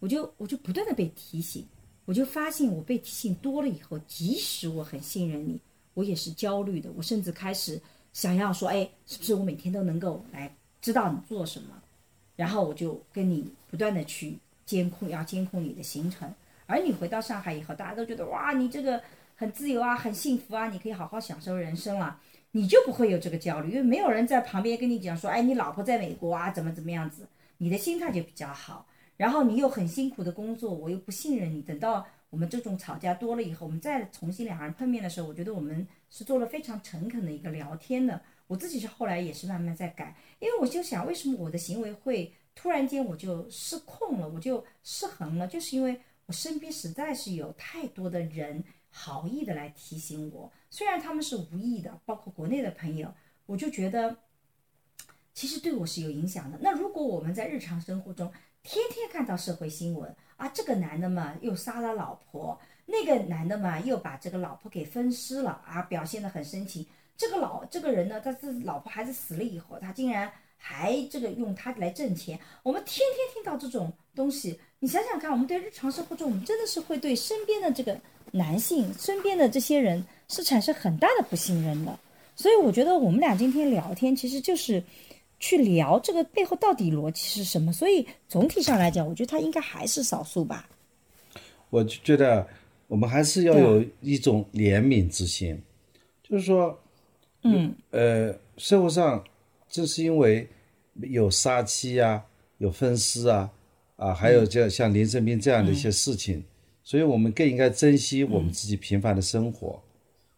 [0.00, 1.66] 我就我就不断的被提醒。
[2.04, 5.58] 我就发现，我被提醒多了以后，即使我很信任你，
[5.94, 6.92] 我也是焦虑的。
[6.92, 7.80] 我甚至开始
[8.12, 11.80] 想要说，哎，是不是我每天都能够来知道你做什么？
[12.36, 16.30] 然后我就跟你不断的去监控，要监控你的行程。
[16.66, 19.00] 而你回到上海以后，大家都觉得哇，你这个
[19.34, 22.20] 很自由啊，很幸福啊，你可以好好享受人生了，
[22.52, 28.86] 你就不会有这个焦虑，因为没有人在旁边跟你讲说，哎，你老婆在美国啊，怎么怎么样子，你的心态就比较好。
[29.16, 31.62] 然后你又很辛苦的工作，我又不信任你。
[31.62, 38.20] 等到我们这种吵架多了以后，我们再重新两个人碰面的时候，我觉得我们是做了非常诚恳的一个聊天的。
[38.48, 53.12] 我自己是后来也是慢慢在改，因为我就想，为什么我的行为会突然间我就失控了，我就失衡了，就是因为我身边实在是有太多的人好意的来提醒我，虽然他们是无意的，包括国内的朋友，
[53.46, 54.16] 我就觉得
[55.32, 56.58] 其实对我是有影响的。
[56.60, 66.86] 那如果我们在日常生活中，天天看到社会新闻啊，这个男的嘛又杀了老婆，那个男的嘛又把这个老婆给分尸了啊，表现得很深情。
[67.16, 72.40] 这个老这个人呢，他是老婆孩子死了以后，他竟然还这个用他来挣钱。
[72.62, 77.98] 我们天天听到这种东西，你想想看，我们对日常生活中，我们真的是会对身边的这个
[78.32, 81.98] 男性，身边的这些人是产生很大的不信任的。
[82.36, 84.84] 所以我觉得我们俩今天聊天，其实就是。
[85.40, 87.70] 去聊这个背后到底逻辑是什么。
[87.70, 90.66] 所以总体上来讲，我觉得他应该还是少数吧。
[91.68, 92.46] 我就觉得
[92.86, 95.60] 我们还是要有一种怜悯之心，
[96.22, 96.78] 就是说，
[97.42, 99.22] 嗯，呃，社会上
[99.68, 100.48] 正是因为
[101.02, 102.24] 有杀妻啊，
[102.56, 103.50] 有分尸啊，
[104.04, 106.44] 啊，还有像像林生斌这样的一些事情，
[106.82, 109.80] 所以我们更应该珍惜我们自己平凡的生活，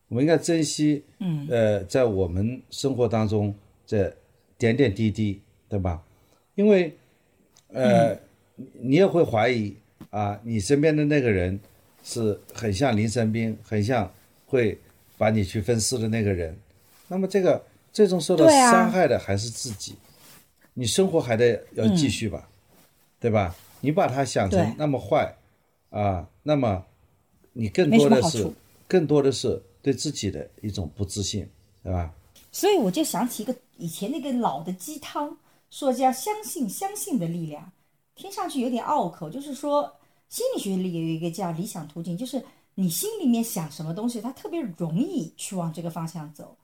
[0.07, 3.53] 我们应该珍惜，嗯，呃，在我们生活当中
[3.85, 4.15] 这
[4.57, 6.01] 点点滴滴，对吧？
[6.55, 6.95] 因为，
[7.73, 8.17] 呃，
[8.81, 9.75] 你也会怀疑
[10.11, 11.59] 啊，你身边的那个人
[12.05, 14.09] 是很像林生斌，很像
[14.47, 14.79] 会
[15.19, 16.57] 把你去分尸的那个人，
[17.09, 17.61] 那么这个
[17.93, 19.97] 最终受到伤害的还是自己，
[20.73, 22.49] 你生活还得要继续吧，
[23.27, 23.57] 对吧？
[23.81, 25.37] 你把他想成那么坏
[25.91, 26.85] 啊，那么
[27.55, 28.49] 你更多的是
[28.87, 31.45] 更多的是对自己的一种不自信，
[31.83, 32.15] 对吧？
[32.53, 35.37] 所以我就想起一个以前那个老的鸡汤，
[35.71, 37.73] 说叫相信相信的力量，
[38.15, 39.93] 听上去有点拗口，就是说
[40.29, 42.41] 心理学里有一个叫理想途径，就是
[42.77, 46.57] 你心里面想什么东西，它特别容易去往这个方向走。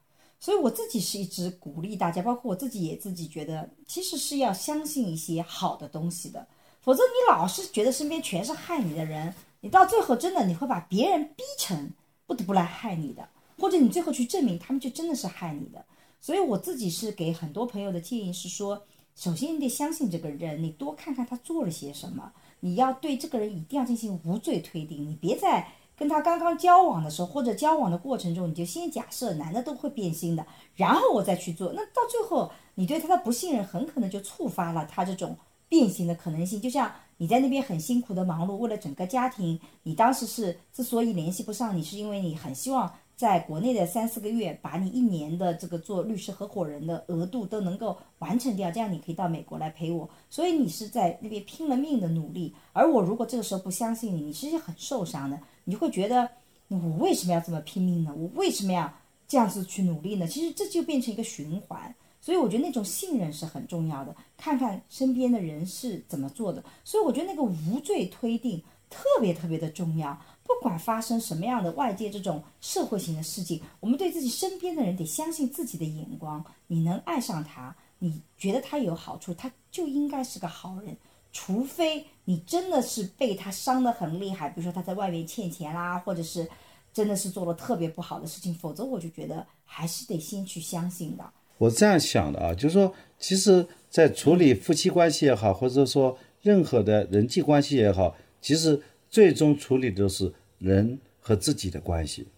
[0.43, 6.45] 所以我自己是一直鼓励大家，包括我自己也自己觉得，其实是要相信一些好的东西的，
[6.81, 11.93] 否则你老是觉得身边全是害你的人，你到最后真的你会把别人逼成
[12.27, 15.85] 不得不来害你的，或者你最后去证明他们就真的是害你的。
[16.21, 18.85] 所以我自己是给很多朋友的建议是说，
[19.15, 25.69] 首先你得相信这个人，你多看看他做了些什么，你要对这个人一定要进行无罪推定，你别在
[26.03, 30.45] 跟他刚刚交往的时候或者交往的过程中，你就先假设男的都会变心的，
[30.75, 35.37] 然后我再去做，那到最后你对他的不信任很可能就触发了他这种
[35.69, 36.61] 变形的可能性。
[36.61, 50.11] 就像你在那边很辛苦的忙碌，为了整个家庭，你当时是之所以联系不上你，是因为你很希望在国内的三四个月，把你一年的这个做律师合伙人的额度都能够完成掉，这样你可以到美国来陪我。
[50.29, 56.29] 所以你是在那边拼了命的努力，而我如果这个时候不相信你，你其实很受伤的，你就会觉得
[56.69, 58.15] 我为什么要这么拼命呢？
[58.17, 58.93] 我为什么要
[59.27, 60.27] 这样子去努力呢？
[60.27, 61.95] 其实这就变成一个循环。
[62.21, 66.63] 所以我觉得那种信任是很重要的，看看身边的人是怎么做的。
[66.85, 70.17] 所以我觉得那个无罪推定特别特别的重要。
[70.45, 76.45] 不管发生什么样的外界这种社会型的事情，我们对自己身边的人得相信自己的眼光。
[76.69, 80.97] 你能爱上他，你觉得他有好处，他就应该是个好人。
[81.33, 86.47] 除非你真的是被他伤得很厉害，比如说他在外面欠钱啦，或者是
[86.93, 91.33] 真的是做了特别不好的事情，否则我就觉得还是得先去相信的。
[91.59, 102.29] 我这样想的啊，就是说，其实，在处理夫妻关系也好，或者说任何的人际关系也好，其实最终处理的是人和自己的关系。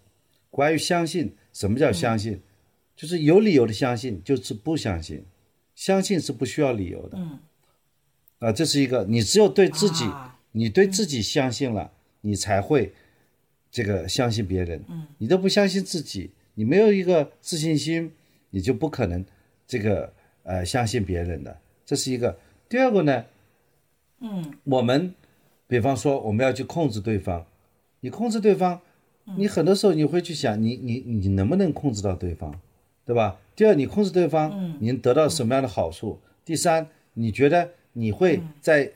[0.50, 2.40] 关于相信，什么叫相信？
[2.94, 5.24] 就是有理由的相信，就是不相信。
[5.74, 7.18] 相信是不需要理由的。
[7.18, 7.38] 嗯。
[8.44, 11.90] 啊，这是一个，你只有对自己，啊你对自己相信了，
[12.20, 12.92] 你才会
[13.70, 14.84] 这个相信别人。
[14.88, 15.06] 嗯。
[15.16, 18.12] 你都不相信自己，你没有一个自信心，
[18.50, 19.24] 你就不可能
[19.66, 21.56] 这个呃相信别人的。
[21.86, 22.38] 这是一个。
[22.68, 23.24] 第二个呢，
[24.20, 25.14] 嗯，我们
[25.66, 27.46] 比方说我们要去控制对方，
[28.00, 28.80] 你控制对方，
[29.38, 32.60] 你很多时候你会去想，你你你能不能控制到对方，
[33.06, 33.40] 对吧？
[33.56, 36.20] 第二，你控制对方，你能得到什么样的好处？
[36.44, 38.92] 第三，你觉得你会在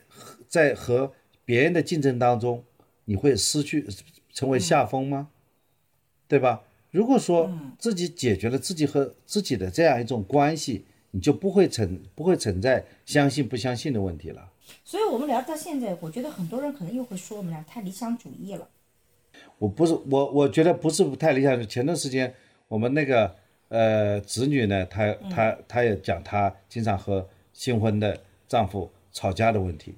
[0.46, 1.12] 在和
[1.44, 2.62] 别人的竞争当中，
[3.06, 3.86] 你会失去
[4.32, 5.30] 成为下风吗？
[6.28, 6.62] 对吧？
[6.90, 14.50] 如果说自己解决了自己和自己的这样一种关系，你就不会存不会存在相信不相信的问题了。
[14.84, 18.68] 所以我们聊到现在，我觉得很多人可能又会说我们俩太理想主义了。
[19.58, 21.66] 我不是我，我觉得不是不太理想。
[21.68, 22.34] 前段时间
[22.68, 23.34] 我们那个
[23.68, 28.18] 呃子女呢，她她她也讲她经常和新婚的
[28.48, 29.94] 丈夫吵架的问题。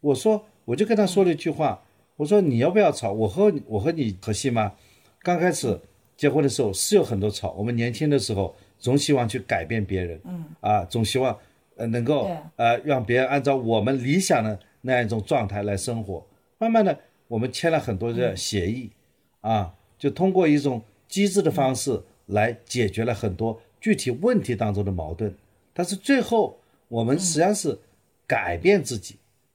[0.00, 1.82] 我说我就跟他说了一句话，
[2.16, 3.12] 我说你要不要吵？
[3.12, 4.72] 我和我和你和谐吗？
[5.22, 5.78] 刚开始
[6.16, 11.36] 结婚的时候是有很多吵，我们年轻的时候总希望去改变别人，嗯啊，总希望
[11.76, 16.24] 呃能够呃让别人按照我们理想的那样一种状态来生活。
[16.58, 18.90] 慢慢的，我们签了很多的协议，
[19.40, 25.34] 啊，就通过一种机制的方式来解决了很多具体问题当中的矛盾。
[25.72, 26.59] 但是最后，
[26.90, 27.78] 我们实际上是
[28.26, 29.14] 改变自己，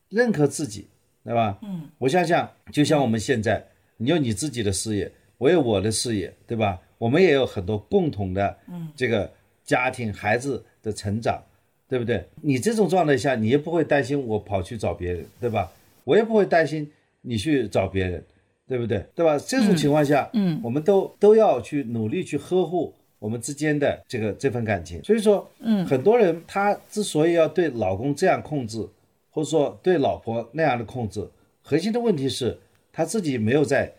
[0.10, 0.88] 认可自己，
[1.24, 1.60] 对吧？
[1.62, 3.64] 嗯，我想想，就像我们现在，
[3.98, 6.82] 你有你自己的事业，我有我的事业，对吧？
[6.98, 9.30] 我们也有很多共同的，嗯，这个
[9.66, 11.44] 家庭孩子的成长，
[11.90, 12.26] 对不对？
[12.42, 15.70] 你这种状态下，你也不会担心我跑去找别人，对吧？
[16.06, 16.90] 我也不会担心
[17.22, 18.24] 你去找别人，
[18.66, 19.06] 对不对？
[19.14, 19.38] 对吧？
[19.38, 25.04] 这种情况下，嗯，我们都都要去努力去呵护我们之间的这个这份感情。
[25.04, 28.88] 所以说，嗯，很多人他之所以要对老公这样控制，
[29.32, 31.30] 或者说对老婆那样的控制，
[31.62, 32.60] 核心的问题是
[32.94, 33.94] 他自己没有在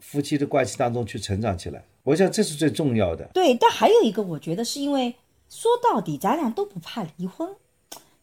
[0.00, 1.84] 夫妻的关系当中去成长起来。
[2.04, 3.24] 我想这是最重要的。
[3.32, 5.14] 对，但还有一个，我觉得是因为
[5.48, 7.48] 说到底，咱俩都不怕离婚，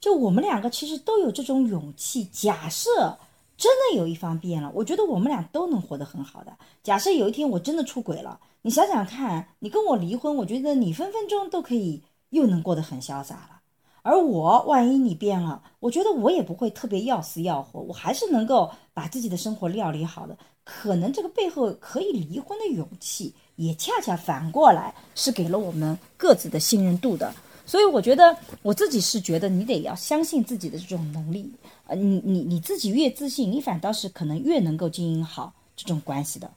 [0.01, 2.25] 就我们两个其实都有这种勇气。
[2.25, 3.17] 假设
[3.55, 6.51] 真的有一方变了，我觉得我们俩都能活得很好的。
[6.83, 13.62] 假设有一天我真的出轨了，你想想看，你跟我离婚，我觉得你分分钟都可以又能过得很潇洒了。
[14.01, 20.38] 而我万一你变了，我觉得我也不会特别要死要活，我还是能够把自己的生活料理好的。
[20.64, 23.34] 可能这个背后可以离婚的勇气。
[23.55, 27.30] 也恰恰反过来是给了我们各自的信任度的，
[27.66, 31.51] 所以我觉得我自己是觉得你得要相信自己的这种能力，
[31.88, 36.49] 呃，你你你自己越自信，你反倒是可能越能够经营好这种关系的。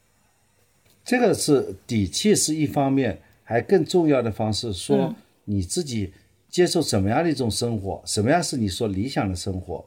[1.05, 6.13] 这个是底气是一方面，还更重要的方式说你自己
[6.49, 9.85] 接受什么样的一种生活，什么样是你所理想的生活。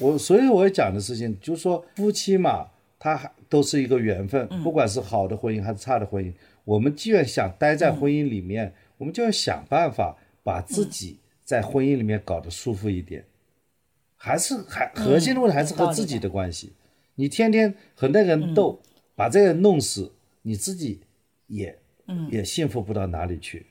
[0.00, 2.66] 我所以我要讲的事情就是说夫妻嘛，
[2.98, 6.32] 他还都是一个缘分，不管是好的婚姻还是差的婚姻。
[6.64, 13.24] 我们既然想待在婚姻里面，我们就要想办法把自己在婚姻里面搞得舒服一点。
[14.16, 16.72] 还是还核心的问题还是和自己的关系。
[17.16, 18.80] 你天天和那个人斗，
[19.14, 20.10] 把这个人弄死，
[20.44, 21.00] 你自己
[21.48, 21.76] 也
[22.06, 23.66] 嗯也幸福不到哪里去。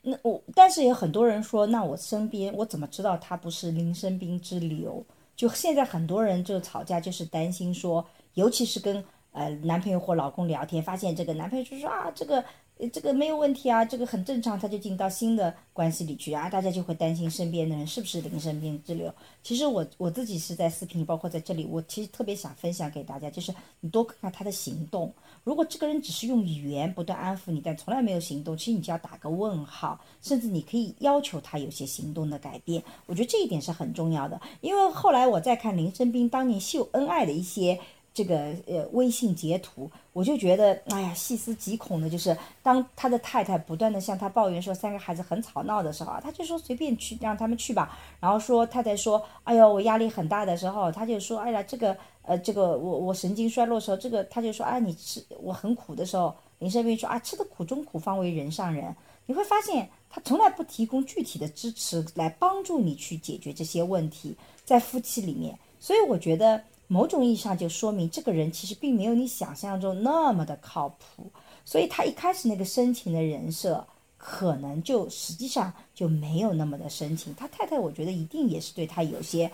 [0.00, 5.04] 那我但是有很多人说，那我身边我怎么知道他不是林生斌之流？
[5.36, 9.04] 就现在很多人就吵架，就是担心说，尤其是跟。
[9.36, 12.44] 呃，男朋友或老公聊天，发现这个男朋友就说啊，这个
[12.92, 19.12] 这个没有问题啊，这个很正常，他就进到新的关系里去啊，大家就会担心身边的人是不是林生病之流。
[19.42, 25.12] 其实我我自己是在视频，包括在这里，我其实特别想分享给大家，就是你多看看他的行动。
[25.44, 32.82] 如果这个人只是用语言不断安抚你，但从来没有行动，其实你就要打个问号，甚至你可以要求他有些行动的改变。
[33.06, 37.78] 我觉得这一点是很重要的，因为后来我在看林生斌当年秀恩爱的一些。
[38.16, 47.98] 这个呃微信截图，我就觉得哎呀细思极恐的，就是当他的太太不断的向他抱怨说三个孩子很吵闹的时候，他就说随便去让他们去吧。
[48.20, 58.94] 然后说太太说哎呦我压力很大的时候，他就说哎呀这个呃这个我我神经衰弱的时候，这个他就说啊你吃我很苦的时候，林生斌说啊吃的苦中苦方为人上人。
[59.26, 66.62] 你会发现他从来不提供具体的支持来帮助你去解决这些问题，在夫妻里面，所以我觉得。
[66.86, 71.24] 某种意义上就说明这个人其实并没有你想象中那么的靠谱，
[71.64, 73.84] 所以他一开始那个深情的人设
[74.18, 77.34] 可能就实际上就没有那么的深情。
[77.34, 79.50] 他太太我觉得一定也是对他有些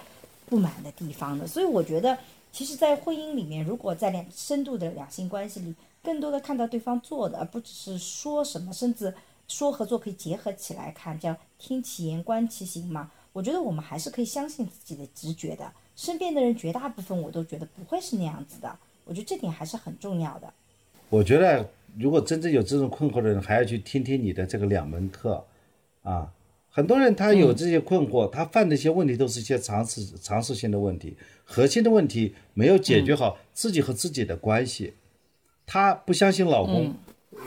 [0.47, 2.18] 不满的地方的，所以我觉得
[2.53, 9.14] 其实，在婚姻里面，如果在两深度的两性关系里，更多的看到对方做的，而不只是说什么，甚至
[9.46, 13.11] 说合作可以结合起来看，叫听其言观其行嘛。
[13.32, 15.72] 我觉得我们还是可以相信自己的直觉的。
[15.94, 20.53] 身边的人绝大部分我都觉得不会是那样子的，我觉得这点还是很重要的。
[21.09, 25.44] 我觉得如果真正有这种困惑的人，还要去听听你的这个两门课，
[26.03, 26.32] 啊，
[26.73, 34.95] 很多人他有这些困惑，他犯的一些问题都是一些常识常识性的问题，核心的问题没有解决好自己和自己的关系，
[35.66, 36.95] 他不相信老公，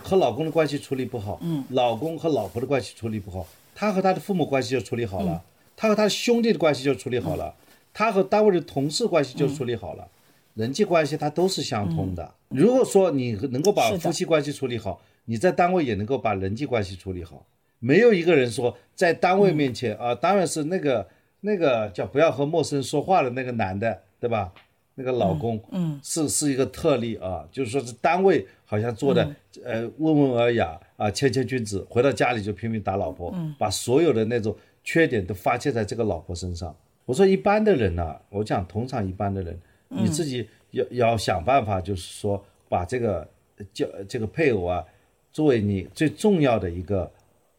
[0.03, 5.41] 和老公的关系处理不好，老公和老婆的关系处理不好，他和他的父母关系就处理好了，
[5.77, 7.55] 他和他的兄弟的关系就处理好了。
[7.95, 10.07] 他和单位的同事关系就处理好了，
[10.55, 12.33] 人际关系它都是相通的。
[12.49, 17.45] 如果说你能够把夫妻关系处理好，你在单位也能够把人际关系处理好。
[17.83, 21.05] 没有一个人说在单位面前啊，当然是那个
[21.41, 24.53] 那个叫不要和陌生人说话的那个男的，对吧？
[24.95, 29.27] 那个老公，嗯，是是一个特例啊，就是说是单位好像做的
[29.65, 36.73] 呃温文尔雅啊谦谦君子，回到家里就拼命打老婆，把所有的那种缺点都发泄在这个老婆身上。
[37.05, 39.59] 我说一般的人呢，我讲通常一般的人，
[39.89, 43.27] 你自己要要想办法，就是说把这个
[43.73, 44.85] 叫这个配偶啊，
[45.31, 47.11] 作为你最重要的一个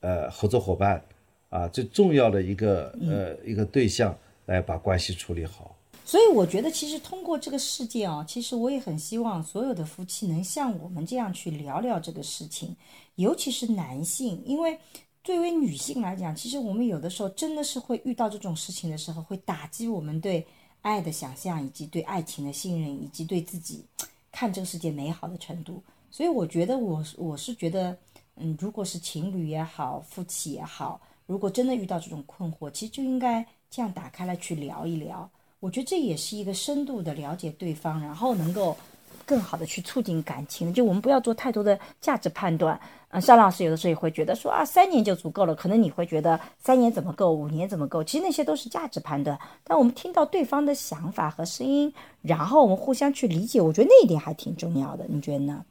[0.05, 1.02] 呃合作伙伴
[1.48, 5.74] 啊，最重要的一个呃一个对象，来把关系处理好。
[6.05, 12.76] 所以我觉得，其实通过这个事件啊，其实我也很希望所有的夫妻能像我们这样去聊聊这个事情，
[13.14, 14.78] 尤其是男性，因为。
[15.24, 20.46] 作为女性来讲，其实我们有的时候真的是会遇到这种事情的时候，会打击我们对
[20.82, 23.82] 爱的想象，以及对爱情的信任，以及对自己
[24.30, 25.82] 看这个世界美好的程度。
[26.11, 27.96] 所以我觉得，我我是觉得，
[28.37, 35.28] 嗯，如果是情侣也好，夫妻也好，如果真的遇到这种困惑，其实就应该这样打开来去聊一聊。
[35.61, 38.76] 我觉得这也是一个深度的了解对方，然后能够
[39.24, 40.74] 更好的去促进感情。
[40.74, 42.78] 就我们不要做太多的价值判断。
[43.09, 45.55] 嗯，邵老师有的时候也会觉得说啊，三年就足够了。
[45.55, 48.03] 可能你会觉得三年怎么够，五年怎么够？
[48.03, 49.39] 其实那些都是价值判断。
[49.62, 55.07] 但我们听到对方的想法和声音，然后我们互相去理解，我觉得那一点还挺重要的。
[55.09, 55.64] 你觉得呢？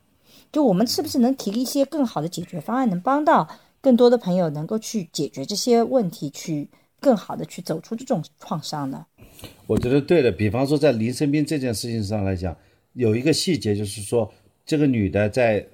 [0.54, 3.46] 就我们是不是能提一些更好的解决方案，能帮到
[3.82, 6.70] 更多的朋友能够去解决这些问题，去
[7.02, 9.06] 更好的去走出这种创伤呢？
[9.68, 10.32] 我觉得对的。
[10.32, 12.56] 比方说，在林生斌这件事情上来讲，
[12.94, 14.32] 有一个细节就是说，
[14.66, 15.66] 这个女的在。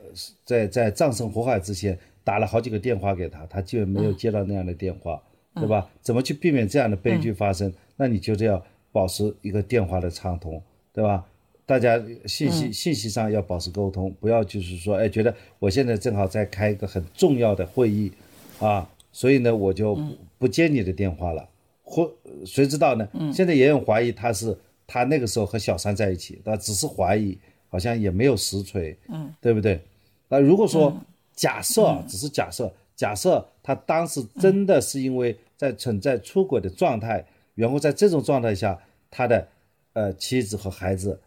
[0.43, 5.21] 在在葬身火海之前打了好几个电话给他，他基本没有接到那样的电话，
[5.53, 5.87] 对吧？
[6.01, 7.71] 怎么去避免这样的悲剧发生？
[7.95, 8.61] 那你就是要
[8.91, 10.59] 保持一个电话的畅通，
[10.91, 11.23] 对吧？
[11.69, 18.11] 大家信息信息上要保持沟通，不要就是说，哎，觉得我现在正好在开一个很重要的会议，
[18.57, 19.95] 啊，所以呢，我就
[20.39, 21.47] 不接你的电话了。
[21.83, 22.11] 或
[22.43, 23.07] 谁知道呢？
[23.31, 24.57] 现在也有怀疑他是
[24.87, 29.79] 他那个时候和小三在一起，但只是怀疑，好像也没有实锤，嗯，对不对？
[30.27, 30.99] 那如果说
[31.35, 38.75] 假设只是假设，假设他当时真的是因为在存在出轨的状态，然后在这种状态下，
[39.11, 39.47] 他的
[39.93, 41.19] 呃妻子和孩子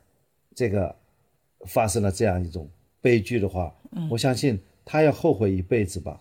[0.55, 0.95] 这个
[1.67, 2.69] 发生了这样一种
[3.01, 3.75] 悲剧的话，
[4.11, 6.21] 我相信他要后悔一辈子吧，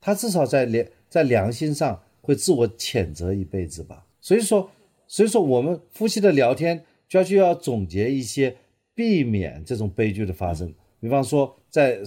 [0.00, 4.04] 他至少在良在良心上会自我谴责一辈子吧。
[4.20, 4.70] 所以说，
[5.06, 8.56] 所以说我们夫妻的聊天就要就要总结一些
[8.94, 10.72] 避免这种悲剧的发生。
[11.00, 11.98] 比方说，在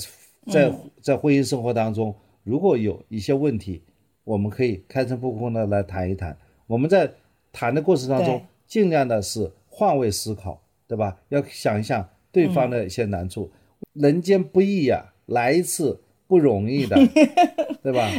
[0.51, 0.71] 在
[1.01, 3.81] 在婚姻生活当中，如果有一些问题，
[4.23, 6.37] 我们可以开诚布公的来谈一谈。
[6.67, 7.11] 我们在
[7.51, 11.17] 谈的过程当中，尽量的是换位思考，对吧？
[11.29, 13.51] 要想一想对方的一些难处。
[13.93, 16.97] 人间不易呀，来一次不容易的，
[17.83, 18.09] 对吧？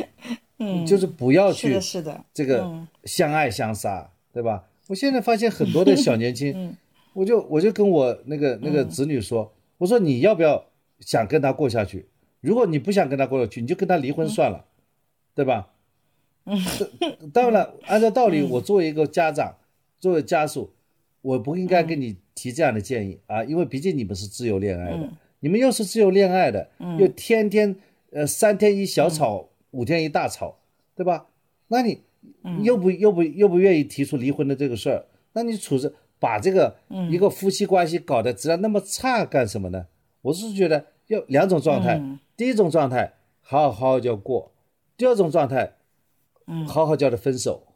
[0.59, 4.65] 嗯，就是不要去是的，这个相爱相杀，对吧？
[4.87, 6.77] 我现在发现很多的小年轻，
[7.15, 9.53] 我就我就跟我那个那个子女说。
[9.79, 10.67] 我说你要不要
[11.01, 12.07] 想跟他过下去？
[12.41, 14.67] 如果你不想跟他过下去，你就跟他离婚算了，
[15.35, 15.71] 对吧？
[16.45, 16.57] 嗯，
[17.33, 19.57] 当然了，按照道理，我作为一个家长，
[19.99, 20.73] 作为家属，
[21.25, 25.11] 我不应该跟你提这样的建议啊，因为毕竟你们是自由恋爱的，
[25.41, 26.69] 你们又是自由恋爱的，
[26.99, 27.75] 又天天
[28.11, 30.59] 呃三天一小吵，五天一大吵，
[30.95, 31.27] 对吧？
[31.69, 32.01] 那你
[32.63, 35.93] 又不又不又不愿意提出离婚的这个事儿，那你处着。
[36.21, 36.75] 把这个
[37.11, 39.89] 一个夫妻关系搞得质量那么差干什么呢？
[40.23, 42.01] 我是觉得要两种状态，
[42.35, 43.13] 第一种状态
[43.43, 44.53] 好好叫过，
[44.97, 45.75] 第二种状态，
[46.67, 47.67] 好好叫他分手，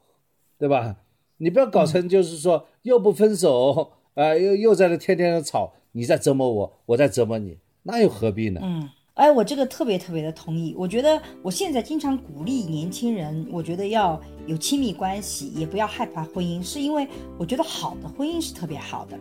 [0.57, 0.97] 对吧？
[1.37, 8.61] 你不要搞成就是说又不分手，啊， 又又在那天天的吵，你在折磨我，我在折磨你，那又何必呢？
[8.65, 8.89] 嗯。
[9.15, 10.73] 哎，我这个特别特别的同意。
[10.79, 17.05] 我觉得我现在经常鼓励年轻人，我觉得要有亲密关系，也不要害怕婚姻，是因为
[17.37, 19.19] 我觉得好的婚姻是特别好的。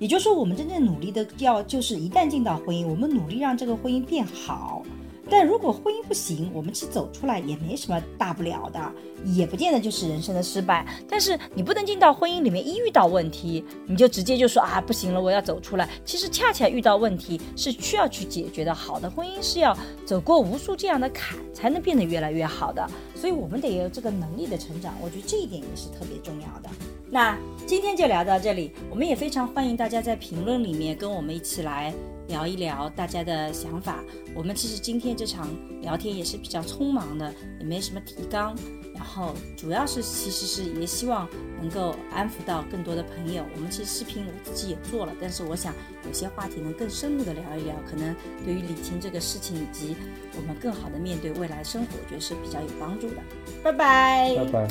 [0.00, 4.82] 也就是说，我们真正努力的要，就是一旦进到婚姻，我们努力让这个婚姻变好。
[5.28, 8.92] 但如果婚姻不行，我们其实走出来也没什么大不了的，
[9.24, 10.86] 也不见得就是人生的失败。
[11.08, 15.88] 但是你不能进到婚姻里面，一遇到问题你就直接就说啊不行了，我要走出来。
[16.04, 18.72] 其实恰恰遇到问题是需要去解决的。
[18.76, 22.86] 好的婚姻是要走过无数这样的坎，才能变得越来越好的。
[23.14, 26.68] 所以我们得有这个能力的成长，我觉得这一点也是特别重要的。
[27.10, 31.92] 那今天就聊到这里，我们也非常欢迎大家在评论里面跟我们一起来。
[32.28, 34.02] 聊一聊大家的想法。
[34.34, 35.48] 我们其实今天这场
[35.80, 38.54] 聊天也是比较匆忙的，也没什么提纲。
[38.94, 41.28] 然后主要是其实是也希望
[41.60, 43.44] 能够安抚到更多的朋友。
[43.54, 45.74] 我们其实视频我自己也做了，但是我想
[46.06, 49.94] 有些话题能更深入的聊一聊，可能对于理清这个事情以及
[50.34, 53.16] 我们更好的面对未来生活，我觉得是比较有帮助的。
[53.62, 54.34] 拜拜。
[54.36, 54.68] 拜拜。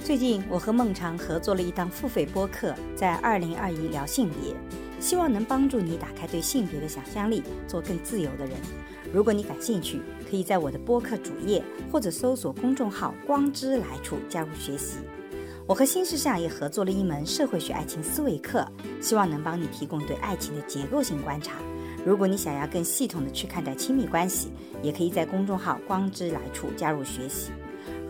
[0.00, 4.54] 最近我和孟尝合作了一档付费播客，在二零二一聊性别。
[5.04, 8.56] 希望能帮助你打开对性别的想象力，做更自由的人。
[9.12, 10.00] 如果你感兴趣，
[10.30, 11.62] 可以在我的播客主页
[11.92, 14.96] 或者搜索公众号“光之来处”加入学习。
[15.66, 18.66] 我和新世相也合作了一门社会学爱情思维课，
[18.98, 21.56] 希望能帮你提供对爱情的结构性观察。
[22.02, 24.52] 如果你想要更系统的去看待亲密关系，
[24.82, 27.50] 也可以在公众号“光之来处”加入学习。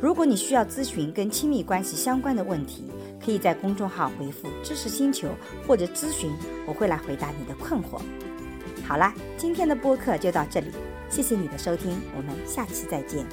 [0.00, 2.84] 如果你需要咨询跟亲密关系相关的问题，
[3.24, 5.28] 可以在公众号回复“知识星球”
[5.66, 6.30] 或者咨询，
[6.66, 8.01] 我会来回答你的困惑。
[8.86, 10.70] 好啦，今天的播客就到这里，
[11.09, 13.24] 谢谢你的收听，我们下期再见。